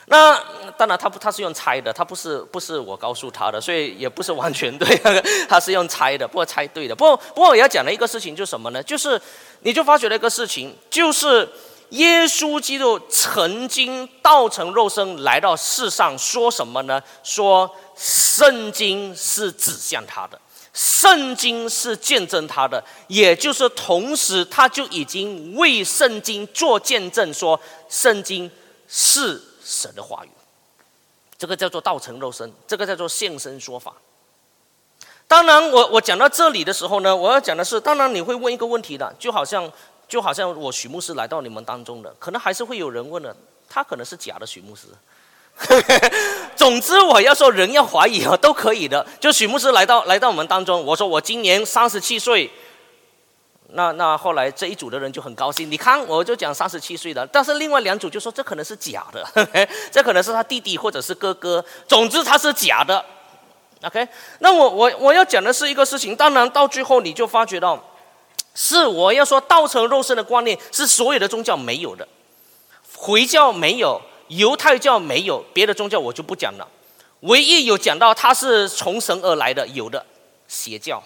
[0.08, 0.38] 那
[0.76, 4.86] 当然他不，他是用猜的，他不是不是我告诉他的，所以也不是完全对，
[5.48, 6.94] 他是用猜的，不过猜对的。
[6.94, 8.82] 不过不过我要讲的一个事情就是什么呢？
[8.82, 9.18] 就是
[9.60, 11.48] 你就发觉了一个事情，就是。
[11.94, 17.00] 耶稣基督曾经道成肉身来到世上，说什么呢？
[17.22, 20.40] 说圣经是指向他的，
[20.72, 28.50] 圣经是见证他的，也就是同时他就已经为圣经做见证，说圣经
[28.88, 30.30] 是神的话语。
[31.38, 33.94] 这个叫做道成肉身，这个叫做现身说法。
[35.28, 39.70] 当然，我我讲到这里的时候呢，我要讲的是，当然你会问一个问题的，就好像。
[40.14, 43.34] 就好像我许牧师来到你们当中的，可能还是会有人问了，
[43.68, 44.86] 他可能是假的许牧师。
[46.54, 49.04] 总之，我要说人要怀疑啊，都可以的。
[49.18, 52.48] 就许牧师来到来到我们当中，我说我今年三十七岁，
[53.70, 55.68] 那那后来这一组的人就很高兴。
[55.68, 59.26] 你看，我就讲三十七岁的，但是另外两组就说这可能是假的，
[59.90, 61.64] 这可能是他弟弟或者是哥哥。
[61.88, 63.04] 总之他是假的。
[63.82, 64.06] OK，
[64.38, 67.82] 那我我我要讲的是一个事情，当然到最后你就发觉到。
[68.54, 72.06] 是我要说道成肉身的观念是所有的宗教没有的，
[72.96, 76.68] 回教没有，犹太教没有，别的宗教我就不讲了。
[77.20, 80.04] 唯一有讲到他是从神而来的，有的
[80.46, 81.02] 邪教。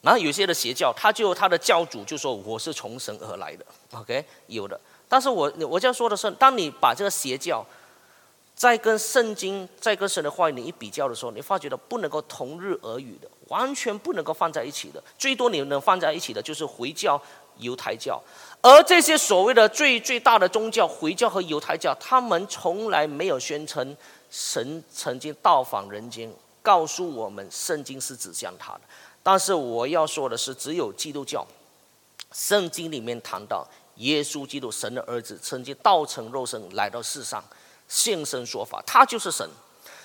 [0.00, 4.78] 然后有些的邪教，他就他的教主就说我是从神而来的，OK，有的。
[5.08, 7.64] 但是我我要说的是，当你把这个邪教
[8.64, 13.28] 在跟圣经、在跟神的话语你一比较的时候，你发觉到不能够同日而语的。
[13.48, 17.20] 完全不能够放在一起的，最多你能放在一起的就是回教、
[17.58, 18.18] 犹太教，
[18.62, 23.94] 而这些所谓的最最大的宗教，回教和犹太教，他们从来没有宣称
[24.30, 28.80] 神曾经到访人间，告诉我们圣经是指向他的。
[29.22, 31.46] 但是我要说的是，只有基督教，
[32.32, 37.44] 圣经里面谈到耶稣基督神的儿子曾经道成肉身来到世上，
[37.88, 39.48] 现身说法，他就是神，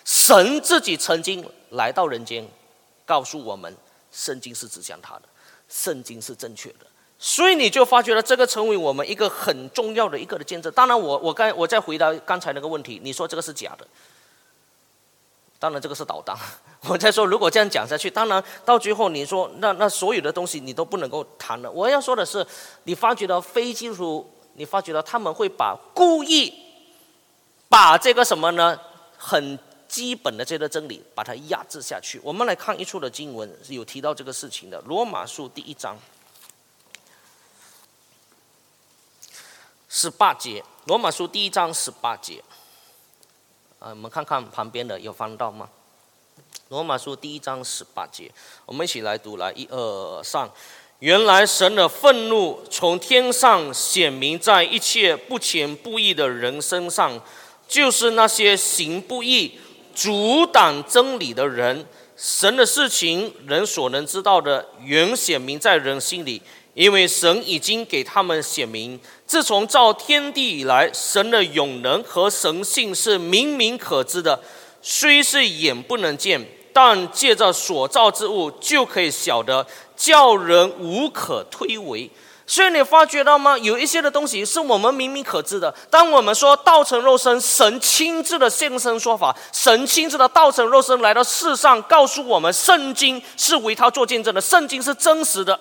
[0.05, 2.47] 神自己曾经来到人间。
[3.05, 3.75] 告诉我们，
[4.11, 5.23] 圣经是指向他的，
[5.67, 6.85] 圣经是正确的，
[7.17, 10.71] 所以你就发觉了这个成为我们一个很重要的一个的见证。
[10.73, 13.87] 当然，我我刚我再回答刚才那个问题，你说这个是假的，
[15.57, 16.37] 当然这个是捣蛋。
[16.87, 21.71] 我在说，如果这样讲下去，当然到最后你说那那所有的东西你都不能够谈了。
[21.71, 22.45] 我要说的是，
[22.83, 26.53] 你发觉到非基督徒，你发觉到他们会把故意
[27.69, 28.77] 把这个什么呢？
[29.17, 29.58] 很。
[29.89, 32.21] 基本的这个真理，把它压制下去。
[32.23, 34.79] 我们来看一处的经文，是有提到这个事情的。
[34.82, 35.97] 罗马书第一章
[39.89, 42.43] 十八节，罗马书第一章十八节。
[43.79, 45.67] 啊，我们看看旁边的有翻到吗？
[46.67, 48.32] 罗马书第一章十八节，
[48.67, 50.47] 我们一起来读来，一二三。
[50.99, 57.19] 原来神的愤怒从天上显明在一切不虔不义的人身上，
[57.69, 59.53] 就是那些行不义。
[59.95, 66.41] 阻挡真理的人，神的事情，人所能知道的，原显明在人心里，
[66.73, 68.97] 因为神已经给他们显明。
[69.25, 74.41] 自从造天地以来，神的永能和神性是明明可知的，
[74.82, 82.10] 虽是眼不能见，但借着所造之物就可以晓得，叫人无可推诿。
[82.49, 83.55] 所以你发觉到吗？
[83.59, 85.71] 有一些的东西是我们明明可知的。
[85.88, 95.57] 当我们说道成肉身，神亲自的现身说法，神亲自的道成肉身来到世上，告诉我们圣经是为他做见证的，圣经是真实的。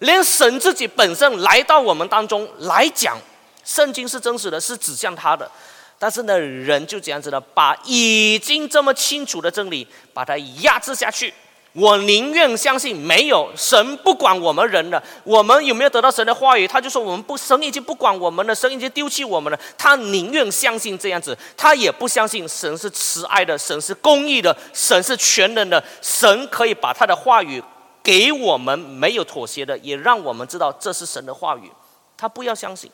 [0.00, 3.16] 连神自己本身来到我们当中来讲，
[3.64, 5.50] 圣经是真实的，是指向他的。
[5.98, 11.32] 但是呢，人就这样子的把已经这么清楚的真理，把它压制下去。
[11.76, 15.02] 我宁愿相信没有神不管我们人了。
[15.24, 16.66] 我们有没有得到神的话语？
[16.66, 19.60] 他就说我们不，神已经不管我们了，神已经丢弃我们了。
[19.76, 27.62] 他宁愿相信这样子，他也不相信神是慈爱的，神是公义的，神是全能的，神可以把他的话语
[28.02, 31.70] 给我们，没有妥协的，也让我们知道这是神的话语。
[32.16, 32.90] 他不要相信，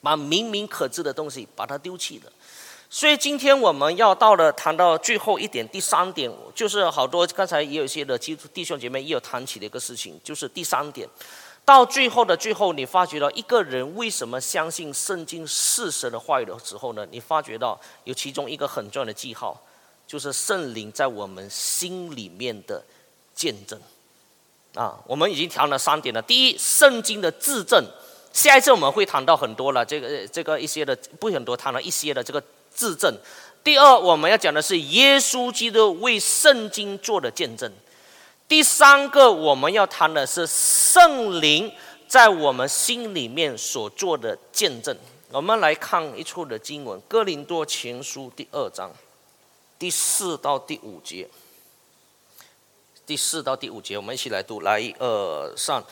[0.00, 2.30] 把明明可知的东西把它丢弃了。
[2.90, 11.06] 所以今天我们要到了谈到最后一点，第三点就是好多刚才也有一些的基督弟兄姐妹也有谈起的一个事情，就是第三点，
[11.66, 17.06] 到最后的最后，你发觉到一个人为什么相信圣经是神的话语的时候呢？
[17.10, 19.62] 你发觉到有其中一个很重要的记号，
[20.06, 22.82] 就是圣灵在我们心里面的
[23.34, 23.78] 见证。
[24.74, 26.22] 啊，我们已经谈了三点了。
[26.22, 27.84] 第一，圣经的自证，
[28.32, 32.42] 下一次我们会谈到很多了，这个这个一些的不很多，谈了一些的这个。
[32.78, 33.12] 自证。
[33.64, 37.68] 第二，我们要讲的是耶稣基督为圣经做的见证。
[38.46, 41.70] 第三个，我们要谈的是圣灵
[42.06, 44.96] 在我们心里面所做的见证。
[45.32, 48.92] 我们来看一处的经文，《哥林多前书》第二章
[49.76, 51.28] 第四到第五节。
[53.04, 54.60] 第四到第五节，我们一起来读。
[54.60, 55.82] 来，一二三，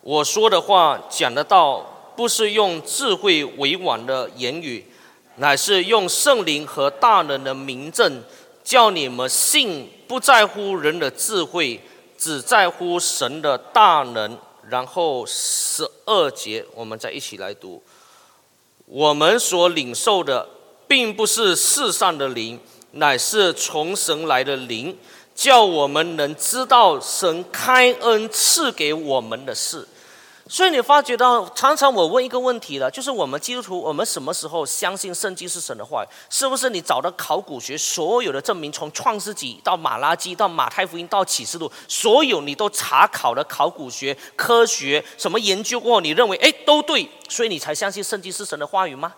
[0.00, 1.80] 我说的话讲得到，
[2.16, 4.86] 不是用智慧委婉的言语。
[5.36, 8.22] 乃是用圣灵和大能的名证，
[8.64, 11.80] 叫你们信，不在乎人的智慧，
[12.16, 14.38] 只在乎神的大能。
[14.68, 17.80] 然后十二节，我们再一起来读。
[18.86, 20.48] 我们所领受的，
[20.88, 22.58] 并不是世上的灵，
[22.92, 24.96] 乃是从神来的灵，
[25.36, 29.86] 叫我们能知道神开恩赐给我们的事。
[30.48, 36.08] 所以你发觉到，常常我问一个问题了，就是我们基督徒，我们什么时候相信圣经是神的话语？
[36.30, 49.12] 是不是你找到考古学所有的证明，从创世纪到马拉基到马太福音到启示录，所有你都查考了考古学、科学什么研究过，你认为哎都对，所以你才相信圣经是神的话语吗？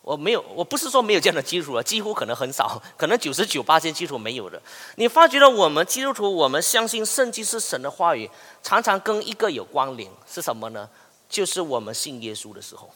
[0.00, 4.58] 我没有，我不是说没有这样的基础了，几乎可能很少，可能九十九八千基础没有的。
[4.96, 8.30] 你发觉到我们基督徒，我们相信圣经是神的话语，
[8.62, 10.88] 常常跟一个有关联，是什么呢？
[11.28, 12.90] 就是我们信耶稣的时候，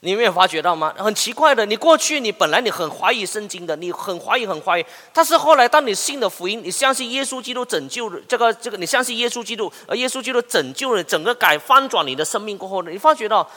[0.00, 0.94] 你没有发觉到吗？
[0.96, 13.48] 很奇怪的，你过去你本来你很怀疑圣经的，你很怀疑很怀疑，但是后来当你信了福音，你相信耶稣基督拯救了这个这个，你相信耶稣基督，而耶稣基督拯救了整个改翻转你的生命过后呢，你发觉到。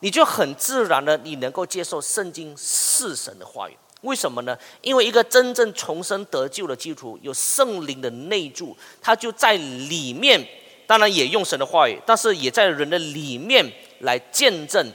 [0.00, 4.56] 你就很自然的，你能够接受圣经是神的话语，为什么呢？
[4.82, 10.46] 因为一个真正重生得救的基督徒，有圣灵的内住，他就在里面，
[10.86, 13.64] 当然也用神的话语，但是也在人的里面
[14.00, 14.92] 来见证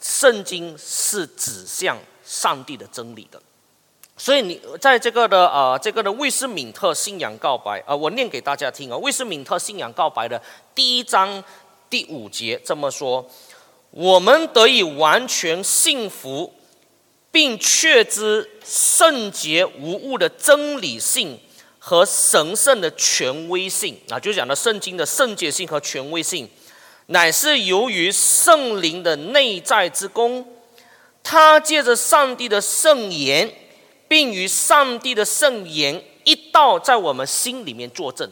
[0.00, 3.40] 圣经是指向上帝的真理的。
[4.16, 10.40] 所以你在这个的呃这个的威斯敏特信仰告白啊，我念给大家听啊，威斯敏特信仰告白的
[10.74, 11.42] 第一章
[11.88, 13.24] 第五节这么说。
[13.90, 16.52] 我们得以完全信服，
[17.32, 21.40] 并确知圣洁无误的真理性
[21.78, 26.48] 和神圣的权威性啊，就讲到圣经的圣洁性和权威性，
[27.06, 30.46] 乃是由于圣灵的内在之功，
[31.24, 33.52] 他借着上帝的圣言，
[34.06, 38.30] 并与上帝的圣言一道在我们心里面作证。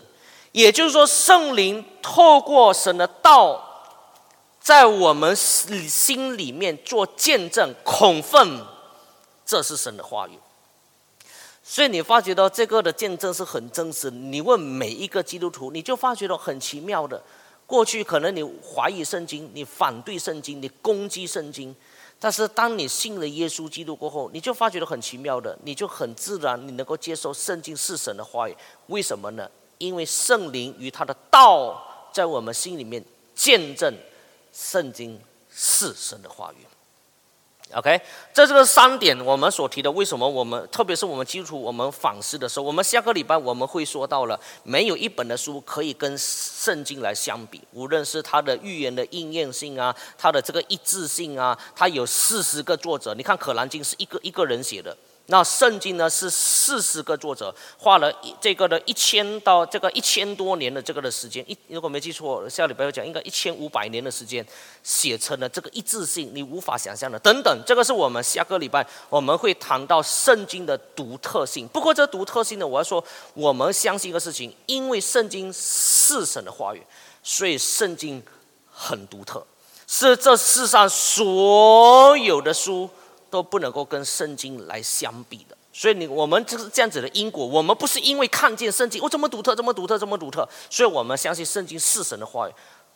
[0.52, 3.66] 也就是说，圣灵透过神的道。
[4.62, 8.60] 在我们心里面做见证、恐愤，
[9.50, 10.38] 这是神的话语。
[11.64, 14.08] 所以你发觉到这个的见证是很真实。
[14.08, 17.20] 你问每一个基督徒，你就发觉到很奇妙的。
[17.66, 21.74] 过去可能你怀疑圣经，你反对圣经，你攻击圣经，
[22.20, 28.56] 但是当你信了耶稣基督过后，你就发觉到很奇妙的，你就很自然，你能够接受圣经是神的话语。
[28.86, 29.50] 为什么呢？
[29.78, 33.92] 因为圣灵与他的道在我们心里面见证。
[34.52, 36.66] 圣经是神的话语
[37.74, 38.00] ，OK，
[38.32, 54.96] 这这个三点我们所提的，为什么我们特别是我们基础我们反思的时候，我们下个礼拜我们会说到了，没有一本的书可以跟圣经来相比，无论是它的预言的应验性啊，它的这个一致性啊，它有四十个作者，你看《可兰经》是一个一个人写的。
[55.30, 64.44] 那圣经呢是四十个作者花了这个的一千到这个一千多年的这个的时间，一如果没记错，下礼拜要讲应该一千五百年的时间
[64.82, 71.68] 写成了这个一致性，你无法想象的等等，这个是我们下个礼拜我们会谈到圣经的独特性。
[71.68, 73.02] 不过这独特性呢，我要说
[73.34, 76.82] 我们相信一个事情，因为圣经是神的话语，
[77.22, 78.20] 所以圣经
[78.68, 79.46] 很独特，
[79.86, 82.90] 是这世上所有的书。
[83.30, 92.52] 都不能够跟圣经来相比的，所以你我们就是这样子的因果，我们不是因为看见圣经，我这么独特，这么独特，这么独特，所以我们相信圣经是神的话语。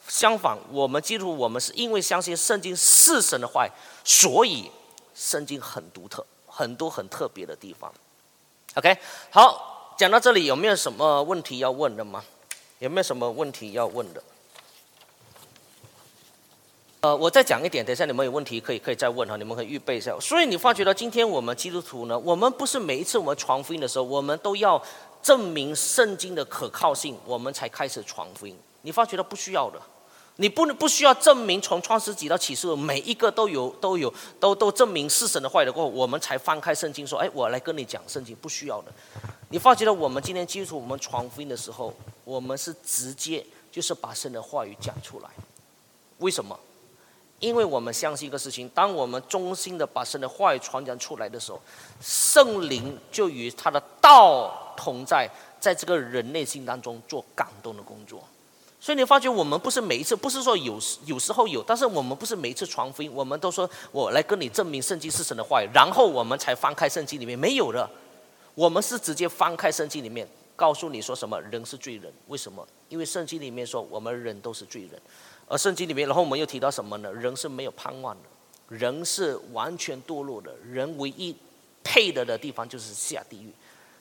[0.09, 3.70] 相反，我们基督我们是因为相信圣经是神的话语，
[4.05, 4.70] 所以
[5.14, 7.91] 圣经很独特，很多很特别的地方。
[8.74, 8.99] OK，
[9.30, 12.22] 好，讲到这里有没有什么问题要问的吗？
[12.80, 14.22] 有没有什么问题要问的？
[17.05, 20.18] 呃，我再讲一点，等一下你们有问题可以可以再问哈，你们可以预备一下。
[20.18, 24.82] 所以你发觉到今天我们基督徒呢，我们不是每一次我们传福音的时候，我们都要
[25.22, 28.57] 证明圣经的可靠性，我们才开始传福音。
[28.80, 29.78] 你发觉到不需要的，
[30.36, 38.90] 你不能不需要证明从创世纪到启示录每一个都有都有都都证明是神的话语过后，我们才翻开圣经说，哎，我来跟你讲圣经，不需要的。
[39.50, 41.92] 你发觉到我们今天基督徒我们传福音的时候，
[42.24, 45.28] 我们是直接就是把神的话语讲出来，
[46.16, 46.59] 为什么？
[47.41, 51.61] 因为我们相信一个事情，当我们衷心的把神的话语传讲出来的时候，
[52.01, 55.28] 圣灵就与他的道同在，
[55.61, 58.22] 在这个人内心当中做感动的工作。
[58.80, 67.89] 所以你发觉我们不是每一次，不是说有时有时候有，但是我们不是每一次传福音，我们都说我来跟你证明圣经是神的话语，然后我们才翻开圣经里面没有的，
[68.55, 72.66] 我们是直接翻开圣经里面，告诉你说什么人是罪人，为什么？
[72.91, 75.01] 因为圣经里面说我们人都是罪人。
[75.47, 77.12] 而圣经里面，然后我们又提到什么呢？
[77.12, 81.36] 人是没有盼望的，人是完全堕落的，人唯一
[81.82, 83.53] 配得的地方就是下地狱。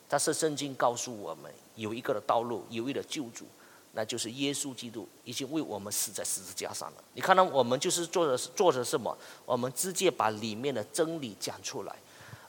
[0.08, 3.44] 但是圣经告诉我们，有一个的道路，有一个救主，
[3.92, 6.96] 那就是耶稣基督已经为我们死在十字架上了。
[7.14, 9.16] 你看到我们就是做的做的什么？
[9.44, 11.94] 我们直接把里面的真理讲出来，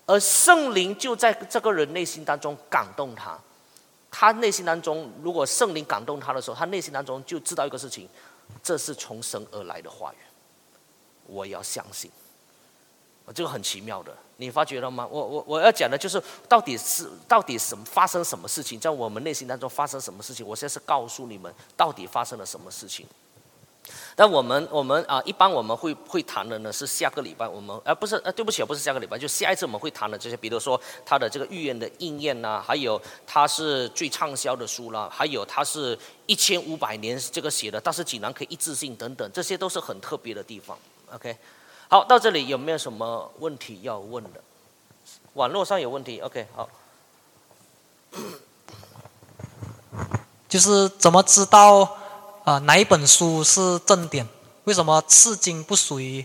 [0.06, 3.38] 而圣灵就在这个人内心当中感动他。
[4.12, 8.08] 他内心当中，如果圣灵感动他的时候，他内心当中就知道一个事情。
[8.64, 10.18] 这是从神而来的话语，
[11.28, 12.10] 我要相信。
[13.34, 15.08] 这个很奇妙的，你发觉了吗？
[15.10, 20.46] 我我我要讲的就是，到底是到底什么发生什么事情，在我们内心当中发生什么事情？
[20.46, 23.08] 我现在是告诉你们，到底发生了什么事情。
[24.16, 40.78] 但我们我们啊，一般我们会会谈的呢是下个礼拜我们，呃不是呃对不起，不是下个礼拜，就下一次我们会谈的这些，比如说他的这个预言的应验呐，还有他是最畅销的书啦，还有他是一千五百年这个写的，但是竟然可以一致性等等，这些都是很特别的地方。
[41.14, 41.38] OK，
[41.90, 44.42] 好，到这里有没有什么问题要问的？
[45.34, 46.70] 网络上有问题？OK，好，
[50.48, 51.98] 就是怎么知道？
[52.46, 54.24] 啊，哪一本书是正典？
[54.66, 56.24] 为什么次经不属于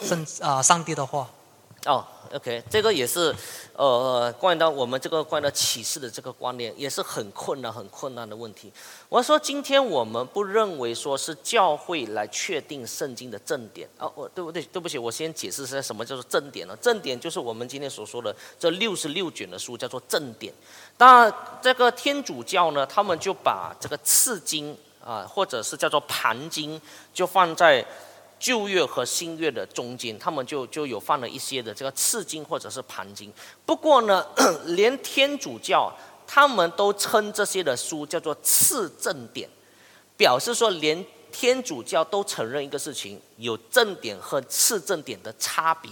[0.00, 1.28] 圣啊上帝的话？
[1.84, 2.02] 哦
[2.32, 3.34] ，OK，这个也是
[3.74, 8.72] 呃，关于到我们这个关于到启示的这个观念，也是很困难、很困难的问题。
[9.10, 14.62] 我说，今天我们不认为说是教会来确定圣经的正典啊，我对不对？
[14.62, 16.74] 对不起，我先解释一下什么叫做正典呢？
[16.80, 20.54] 正典就是我们今天所说的这六十六卷的书叫做正典。
[20.96, 24.74] 那这个天主教呢，他们就把这个次经。
[25.08, 26.78] 啊，或者是叫做盘经，
[27.14, 27.82] 就放在
[28.38, 33.32] 旧约和新约的中间，他们就就有放了一些的这个次经或者是盘经。
[33.64, 34.26] 不过呢，
[34.76, 35.90] 连天主教
[36.26, 39.48] 他们都称这些的书叫做次正典，
[40.18, 41.02] 表示说连
[41.32, 45.90] 天主教都承认一个事情，有正典和次正典的差别。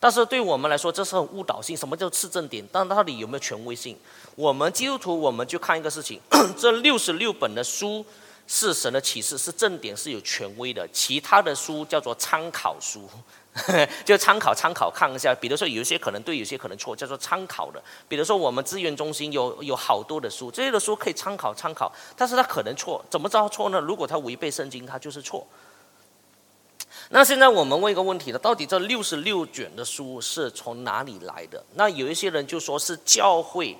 [0.00, 1.76] 但是对我们来说，这是很误导性。
[1.76, 2.62] 什么叫次正典？
[2.70, 3.96] 但到底有没有权威性？
[4.36, 6.20] 我们基督徒，我们就看一个事情：
[6.58, 8.04] 这六十六本的书
[8.46, 13.08] 是神的启示，是正典，是有权威的；其他的书叫做参考书，
[14.04, 15.34] 就参考参考看一下。
[15.34, 17.82] 比如说，有一些可能对，有些可能错，叫做参考的。
[18.08, 23.02] 比如说，我们资源中心有有好多的书，这些的书可以参考参考，但是它可能错。
[23.08, 23.80] 怎么知道错呢？
[23.80, 25.46] 如果它违背圣经，它就是错。
[27.08, 31.64] 那现在我们问一个问题了：到底这六十六卷的书是从哪里来的？
[31.74, 33.76] 那有一些人就说是教会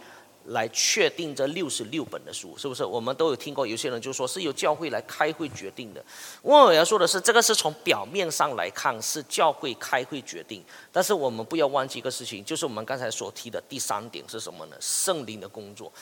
[0.47, 2.85] 来确定这六十六本的书，是不是？
[2.85, 6.05] 我们都有听过，有些人就说是由教会来开会决定的。
[6.43, 14.77] 我要说的是，这个是从表面上来看是教会开会决定，但是我们不要忘记一个事情，就是我们刚才所提的第三点是什么呢？
[14.81, 15.93] 圣灵的工作。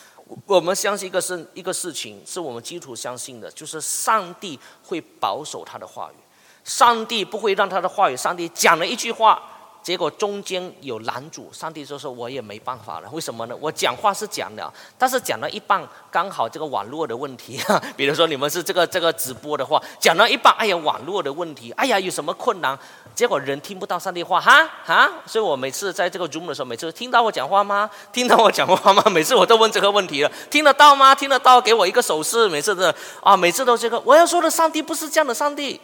[0.46, 6.16] 我们相信一个是一个事情，是我们基础相信的，就是上帝会保守他的话语。
[6.64, 9.53] 上帝不会让他的话语，上帝讲了一句话，
[9.84, 13.08] 结果中间有拦阻，上帝就说我也没办法了。
[13.12, 13.54] 为什么呢？
[13.60, 17.60] 我讲话是讲了，但是讲到一半，刚好这个网络的问题，
[17.94, 22.78] 比如说你们是这个这个直播的话，讲到一半，哎呀，网络的问题，哎呀，有什么困难？
[23.14, 25.12] 结果人听不到上帝话，哈哈。
[25.26, 27.90] 所以我每次在这个 Zoom 的时候，每次听到我讲话吗？
[28.10, 29.02] 听到我讲话吗？
[29.12, 31.14] 每次我都问这个问题了，听得到吗？
[31.14, 32.48] 听得到，给我一个手势。
[32.48, 34.00] 每次的啊，每次都这个。
[34.00, 35.78] 我要说的上帝不是这样的，上帝。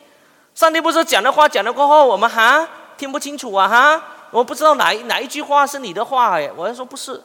[0.52, 2.68] 上帝不是讲的话讲了过后，我们哈
[3.00, 7.18] 听不清楚啊哈，我不知道哪一哪一句话是你的话哎，我要说不是。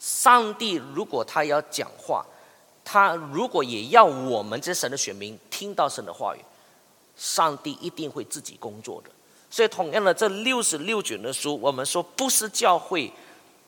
[0.00, 2.24] 上帝如果他要讲话，
[2.82, 6.38] 他如果也要我们这神的选民听到神的话语，
[7.14, 9.10] 上帝一定会自己工作的。
[9.50, 13.12] 所以，同样的，这六十六卷的书，我们说不是教会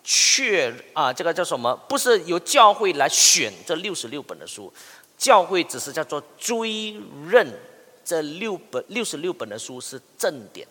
[0.02, 1.76] 确啊，这个叫什么？
[1.90, 4.72] 不是由教会来选这六十六本的书，
[5.18, 7.46] 教会只是叫做追认
[8.04, 10.66] 这六本六十六本的书是正典。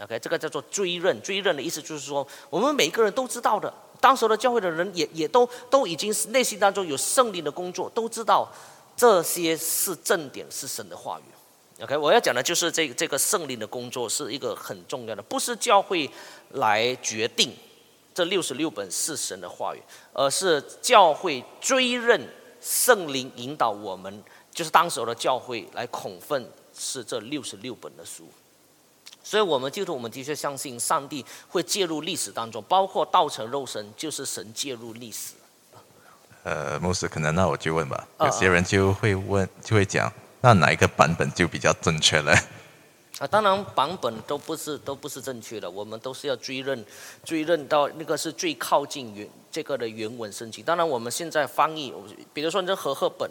[0.00, 1.20] OK，这个叫做追认。
[1.22, 3.72] 追认的意思就是说，我们每个人都知道的。
[4.00, 8.48] 当时的教会的人也也都都已经内心当中有圣灵的工作，都知道
[8.96, 11.82] 这些是正点，是神的话语。
[11.82, 16.08] OK，我要讲的就是这这个圣灵的工作是一个很重要的，不是教会
[16.50, 17.52] 来决定
[18.14, 22.20] 这六十六本是神的话语，而是教会追认
[22.60, 24.22] 圣灵引导我们，
[24.52, 26.48] 就是当时的教会来恐愤
[26.78, 28.28] 是这六十六本的书。
[29.22, 35.34] 所以，我们就是我们的确相信上帝会介入历史当中，包括道成肉身，就是神介入历史。
[36.44, 40.10] 呃，牧师，可能那我就问吧，有些人就会问，就会讲，
[40.40, 42.32] 那哪一个版本就比较正确了？
[43.18, 46.82] 啊，当然版本都不是都不是正确的，我们都是要追认，
[47.24, 50.64] 追认到那个是最靠近原这个的原文圣经。
[50.64, 51.92] 当然，我们现在翻译，
[52.32, 53.28] 比如说你这和合本。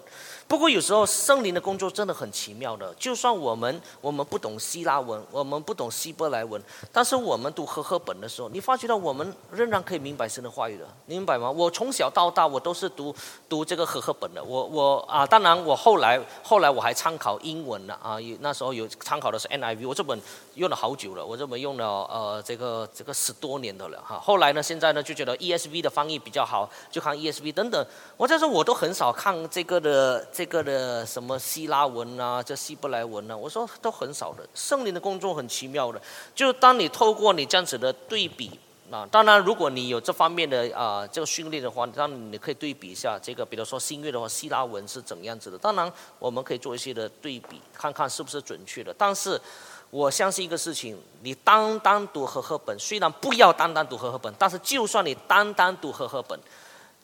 [0.48, 6.62] 不过有时候圣灵的工作真的很奇妙的，就算我们我们不懂希腊文，我们不懂希伯来文，
[6.92, 11.52] 但是我们读和合本的时候，你发觉到我们仍然可以明白神的话语的，明白吗？
[11.52, 13.14] 我从小到大我都是读
[13.50, 20.18] 读这个和合本的，我我啊，当然我后来后来我还参考英文的啊，有那时候有参考的是 NIV，我这本
[20.56, 24.18] 用了好久了，我这本用了呃这个这个十多年的了哈。
[24.18, 25.90] 后来呢，现在呢就觉得 ESV 的
[26.20, 27.84] 比较好，就看 ESV 等等。
[28.16, 30.24] 我再说我都很少看这个的。
[30.38, 34.48] 这个的什么希腊文啊，这希伯来文啊，我说都很少的。
[34.54, 36.00] 圣灵的工作很奇妙的，
[36.36, 38.52] 就当你透过你这样子的对比
[38.92, 45.58] 啊，当然如果你有这方面的啊这个训练的话，当然你可以对比一下这个，比如说新月的话，希腊文是怎样子的。
[45.58, 48.94] 当然我们可以做一些的对比，看看是不是准确的。
[48.96, 49.40] 但是
[49.90, 56.40] 我相信一个事情，你单单读和合本，虽然不要单单读和合本，但是就算你单单读和合本，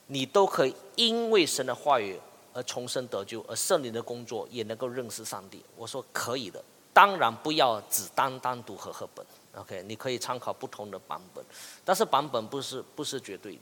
[0.07, 2.19] 你都可以因为神的话语。
[2.55, 5.59] 而重生得救，而圣灵的工作也能够认识上帝。
[5.75, 6.63] 我说可以的，
[6.93, 9.25] 当然不要只单单读和合本
[9.55, 9.81] ，OK？
[9.87, 11.43] 你可以参考不同的版本，
[11.83, 13.61] 但是版本不是不是绝对的。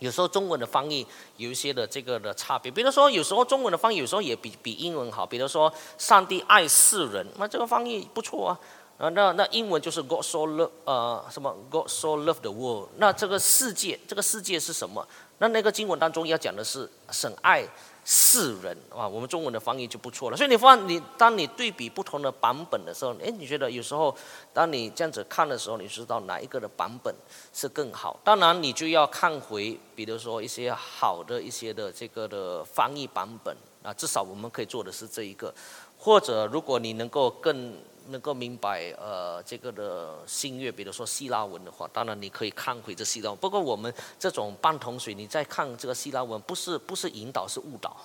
[0.00, 5.24] 有时候中文的翻译有一些的这个的差别，比如说有时候中文的翻译有时候也比比英文好。
[5.24, 8.58] 比如说上帝爱世人，那这个翻译不错啊。
[8.98, 12.88] 啊，那那英文就是 God so love 呃什么 God so love the world。
[12.96, 15.06] 那这个世界这个世界是什么？
[15.38, 17.64] 那那个经文当中要讲的是神爱。
[18.12, 20.36] 四人啊，我们中文的翻译就不错了。
[20.36, 24.12] 所以你发你当你对比不同的版本的时候，哎，你觉得有时候
[24.52, 27.14] 当你这样子看的时候，你知道哪一个的版本
[27.54, 28.18] 是更好？
[28.24, 35.54] 当然，你就要看回，比如说一些好的一些的这个的翻译版本啊，至少我们可以做的是这一个。
[35.96, 37.76] 或者如果你能够更
[38.10, 43.34] 能够明白呃这个的新月，比如说希腊文的话，当然你可以看回这希腊。
[43.34, 47.96] 不过我们这种半桶水，你再看这个希腊文，不是不是引导，是误导。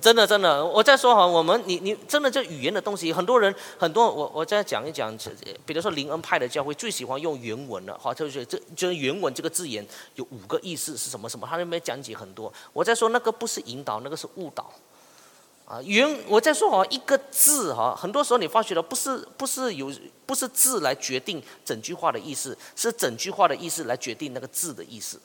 [0.00, 5.16] 真的真的，我再说哈，我们你你真的这语言的东西，很多人很多我我再讲一讲，
[5.64, 9.84] 比如说灵恩派的教会最喜欢用原文了，哈，就是这就是原文这个字眼
[10.16, 12.52] 有五个意思是什么什么，他那边讲解很多。
[12.72, 14.72] 我在说那个不是引导，那个是误导。
[15.66, 19.90] 啊，原我在说哈，一个字哈，很多时候你发觉了，不是不是有
[20.26, 25.18] 不是字来决定整句话的意思，是整句话的意思来决定那个字的意思。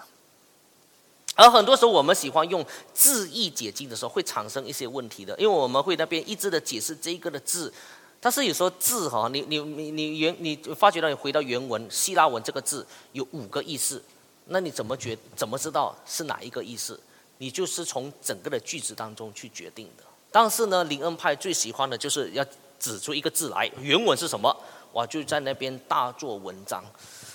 [1.35, 7.73] 而很多时候我们喜欢用字义解经的时候，会产生一些问题的，因为我们会那边一直的解释这一个的字，
[8.21, 14.01] 但是有时候字哈，你你你你原你发觉到你回到原文希腊文这个字有五个意思，
[14.45, 16.97] 那你怎么决怎么知道是哪一个意思？
[17.39, 20.03] 你就是从整个的句子当中去决定的。
[20.31, 22.45] 但是呢，灵恩派最喜欢的就是要
[22.79, 24.55] 指出一个字来，原文是什么，
[24.91, 26.83] 我就在那边大做文章。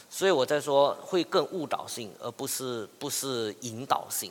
[0.09, 4.31] 所以我在说会更误导性，而不是不是引导性。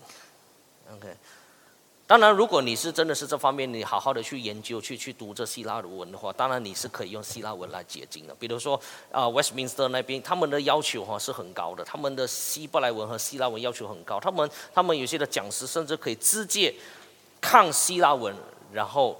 [0.93, 1.13] OK，
[2.07, 8.33] 当然，如果你是真的是这方面，你好好的去研究，去去读这希腊文的话，当然你是可以用希腊文来解经的。
[8.35, 8.79] 比如说
[9.11, 16.73] 啊，Westminster 那边他们的要求哈是很高的，他们的希伯来文和希腊文要求很高，他们他们有些的讲师甚至可以直接
[17.41, 18.33] 看希腊文。
[18.73, 19.17] 然后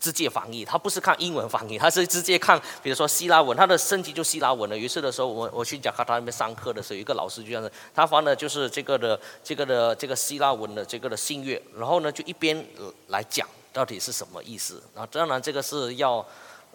[0.00, 4.76] 直接翻译，他不是看英文翻译，他是直接看，比如说希腊文，他的升级就希腊文了。
[4.76, 12.62] 于是的时候，我我去讲卡他那边上课的时候，一个老师就这样子，他翻的就是这个的这个的这个希腊文的这个的信乐，然后呢就一边
[13.08, 14.82] 来讲到底是什么意思。
[14.94, 16.26] 啊当然这个是要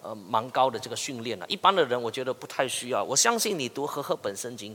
[0.02, 1.46] 呃蛮高的这个训练了。
[1.46, 3.04] 一般的人我觉得不太需要。
[3.04, 4.74] 我相信你读和合本圣经，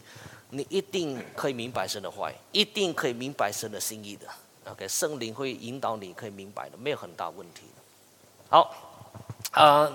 [0.52, 4.26] 你一定可以明白神的话，一定可以明白神的心意的。
[4.72, 7.62] OK，圣灵会引导你，可以明白的，没有很大问题。
[8.50, 8.74] 好，
[9.52, 9.92] 啊，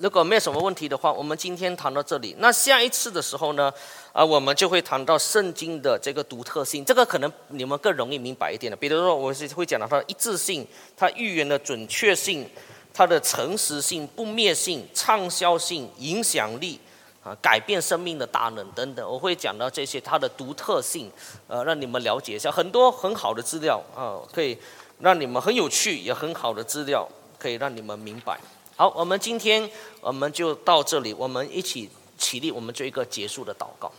[0.00, 2.34] 如果没有什么问题的话，我们今天谈到这里。
[2.38, 3.72] 那下一次的时候呢，
[4.12, 8.76] 啊，我们就会谈到圣经的这个独特性，这个可能你们更容易明白一点的。
[8.76, 12.44] 比如说，我是会讲到它的一致性，它预言的准确性，
[12.92, 16.80] 它的诚实性、不灭性、畅销性、影响力。
[17.22, 21.10] 啊，改变生命的大能等等，我会讲到这些它的独特性，
[21.46, 24.58] 呃，让你们了解一下很多很好的资料啊，可以
[24.98, 27.08] 让你们很有趣，也很好的资料
[27.38, 28.40] 可以让你们明白。
[28.76, 29.70] 好，我们今天
[30.00, 33.92] 我们就到这里，我们一起起立，我们做一个结束的祷告。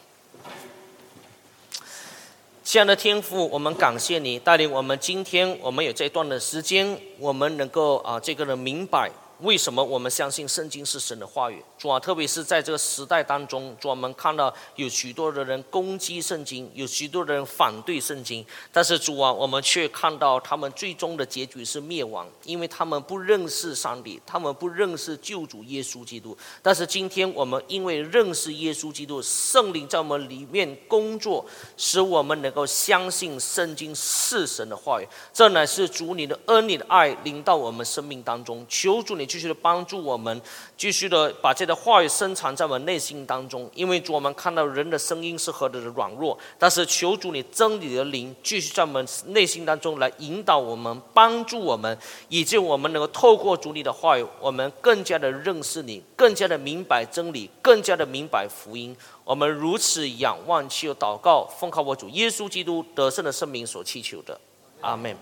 [2.66, 9.10] 亲爱的天父，我们感谢你带领我们，今天我们有这段的时间，我们能够啊，这个人明白。
[9.40, 11.62] 为什么我们相信圣经是神的话语？
[11.84, 18.46] 主啊，特别是在这个时代当中，主我们看到有许多的人攻击圣经，有许多的人反对圣经。
[18.72, 26.38] 但是主啊，我们却看到他们最终的结局是灭亡，因为他们不认识上帝，他们不认识救主耶稣基督。
[26.62, 35.08] 但是今天我们因为认识耶稣基督，圣灵在我们里面工作，使我们能够相信圣经是神的话语。
[35.34, 38.66] 这乃是主你的恩、你的爱临到我们生命当中。
[38.70, 39.28] 求主你。
[39.34, 40.40] 继续的帮助我们，
[40.78, 43.70] 继续的把这话语深藏在我们内心当中。
[43.74, 51.98] 因为主，我们看到人的声音是何等的软弱，但是求主你真理的灵继续在我们内心当中来引导我们，帮助我们，
[52.30, 58.96] 以及我们能够透过主你的话语，我们更加的认识你，更加的明白真理，更加的明白福音。
[59.24, 64.40] 我们如此仰望，祈祷告，奉靠我主耶稣基督得胜的圣名所祈求的，
[64.82, 65.16] 阿门。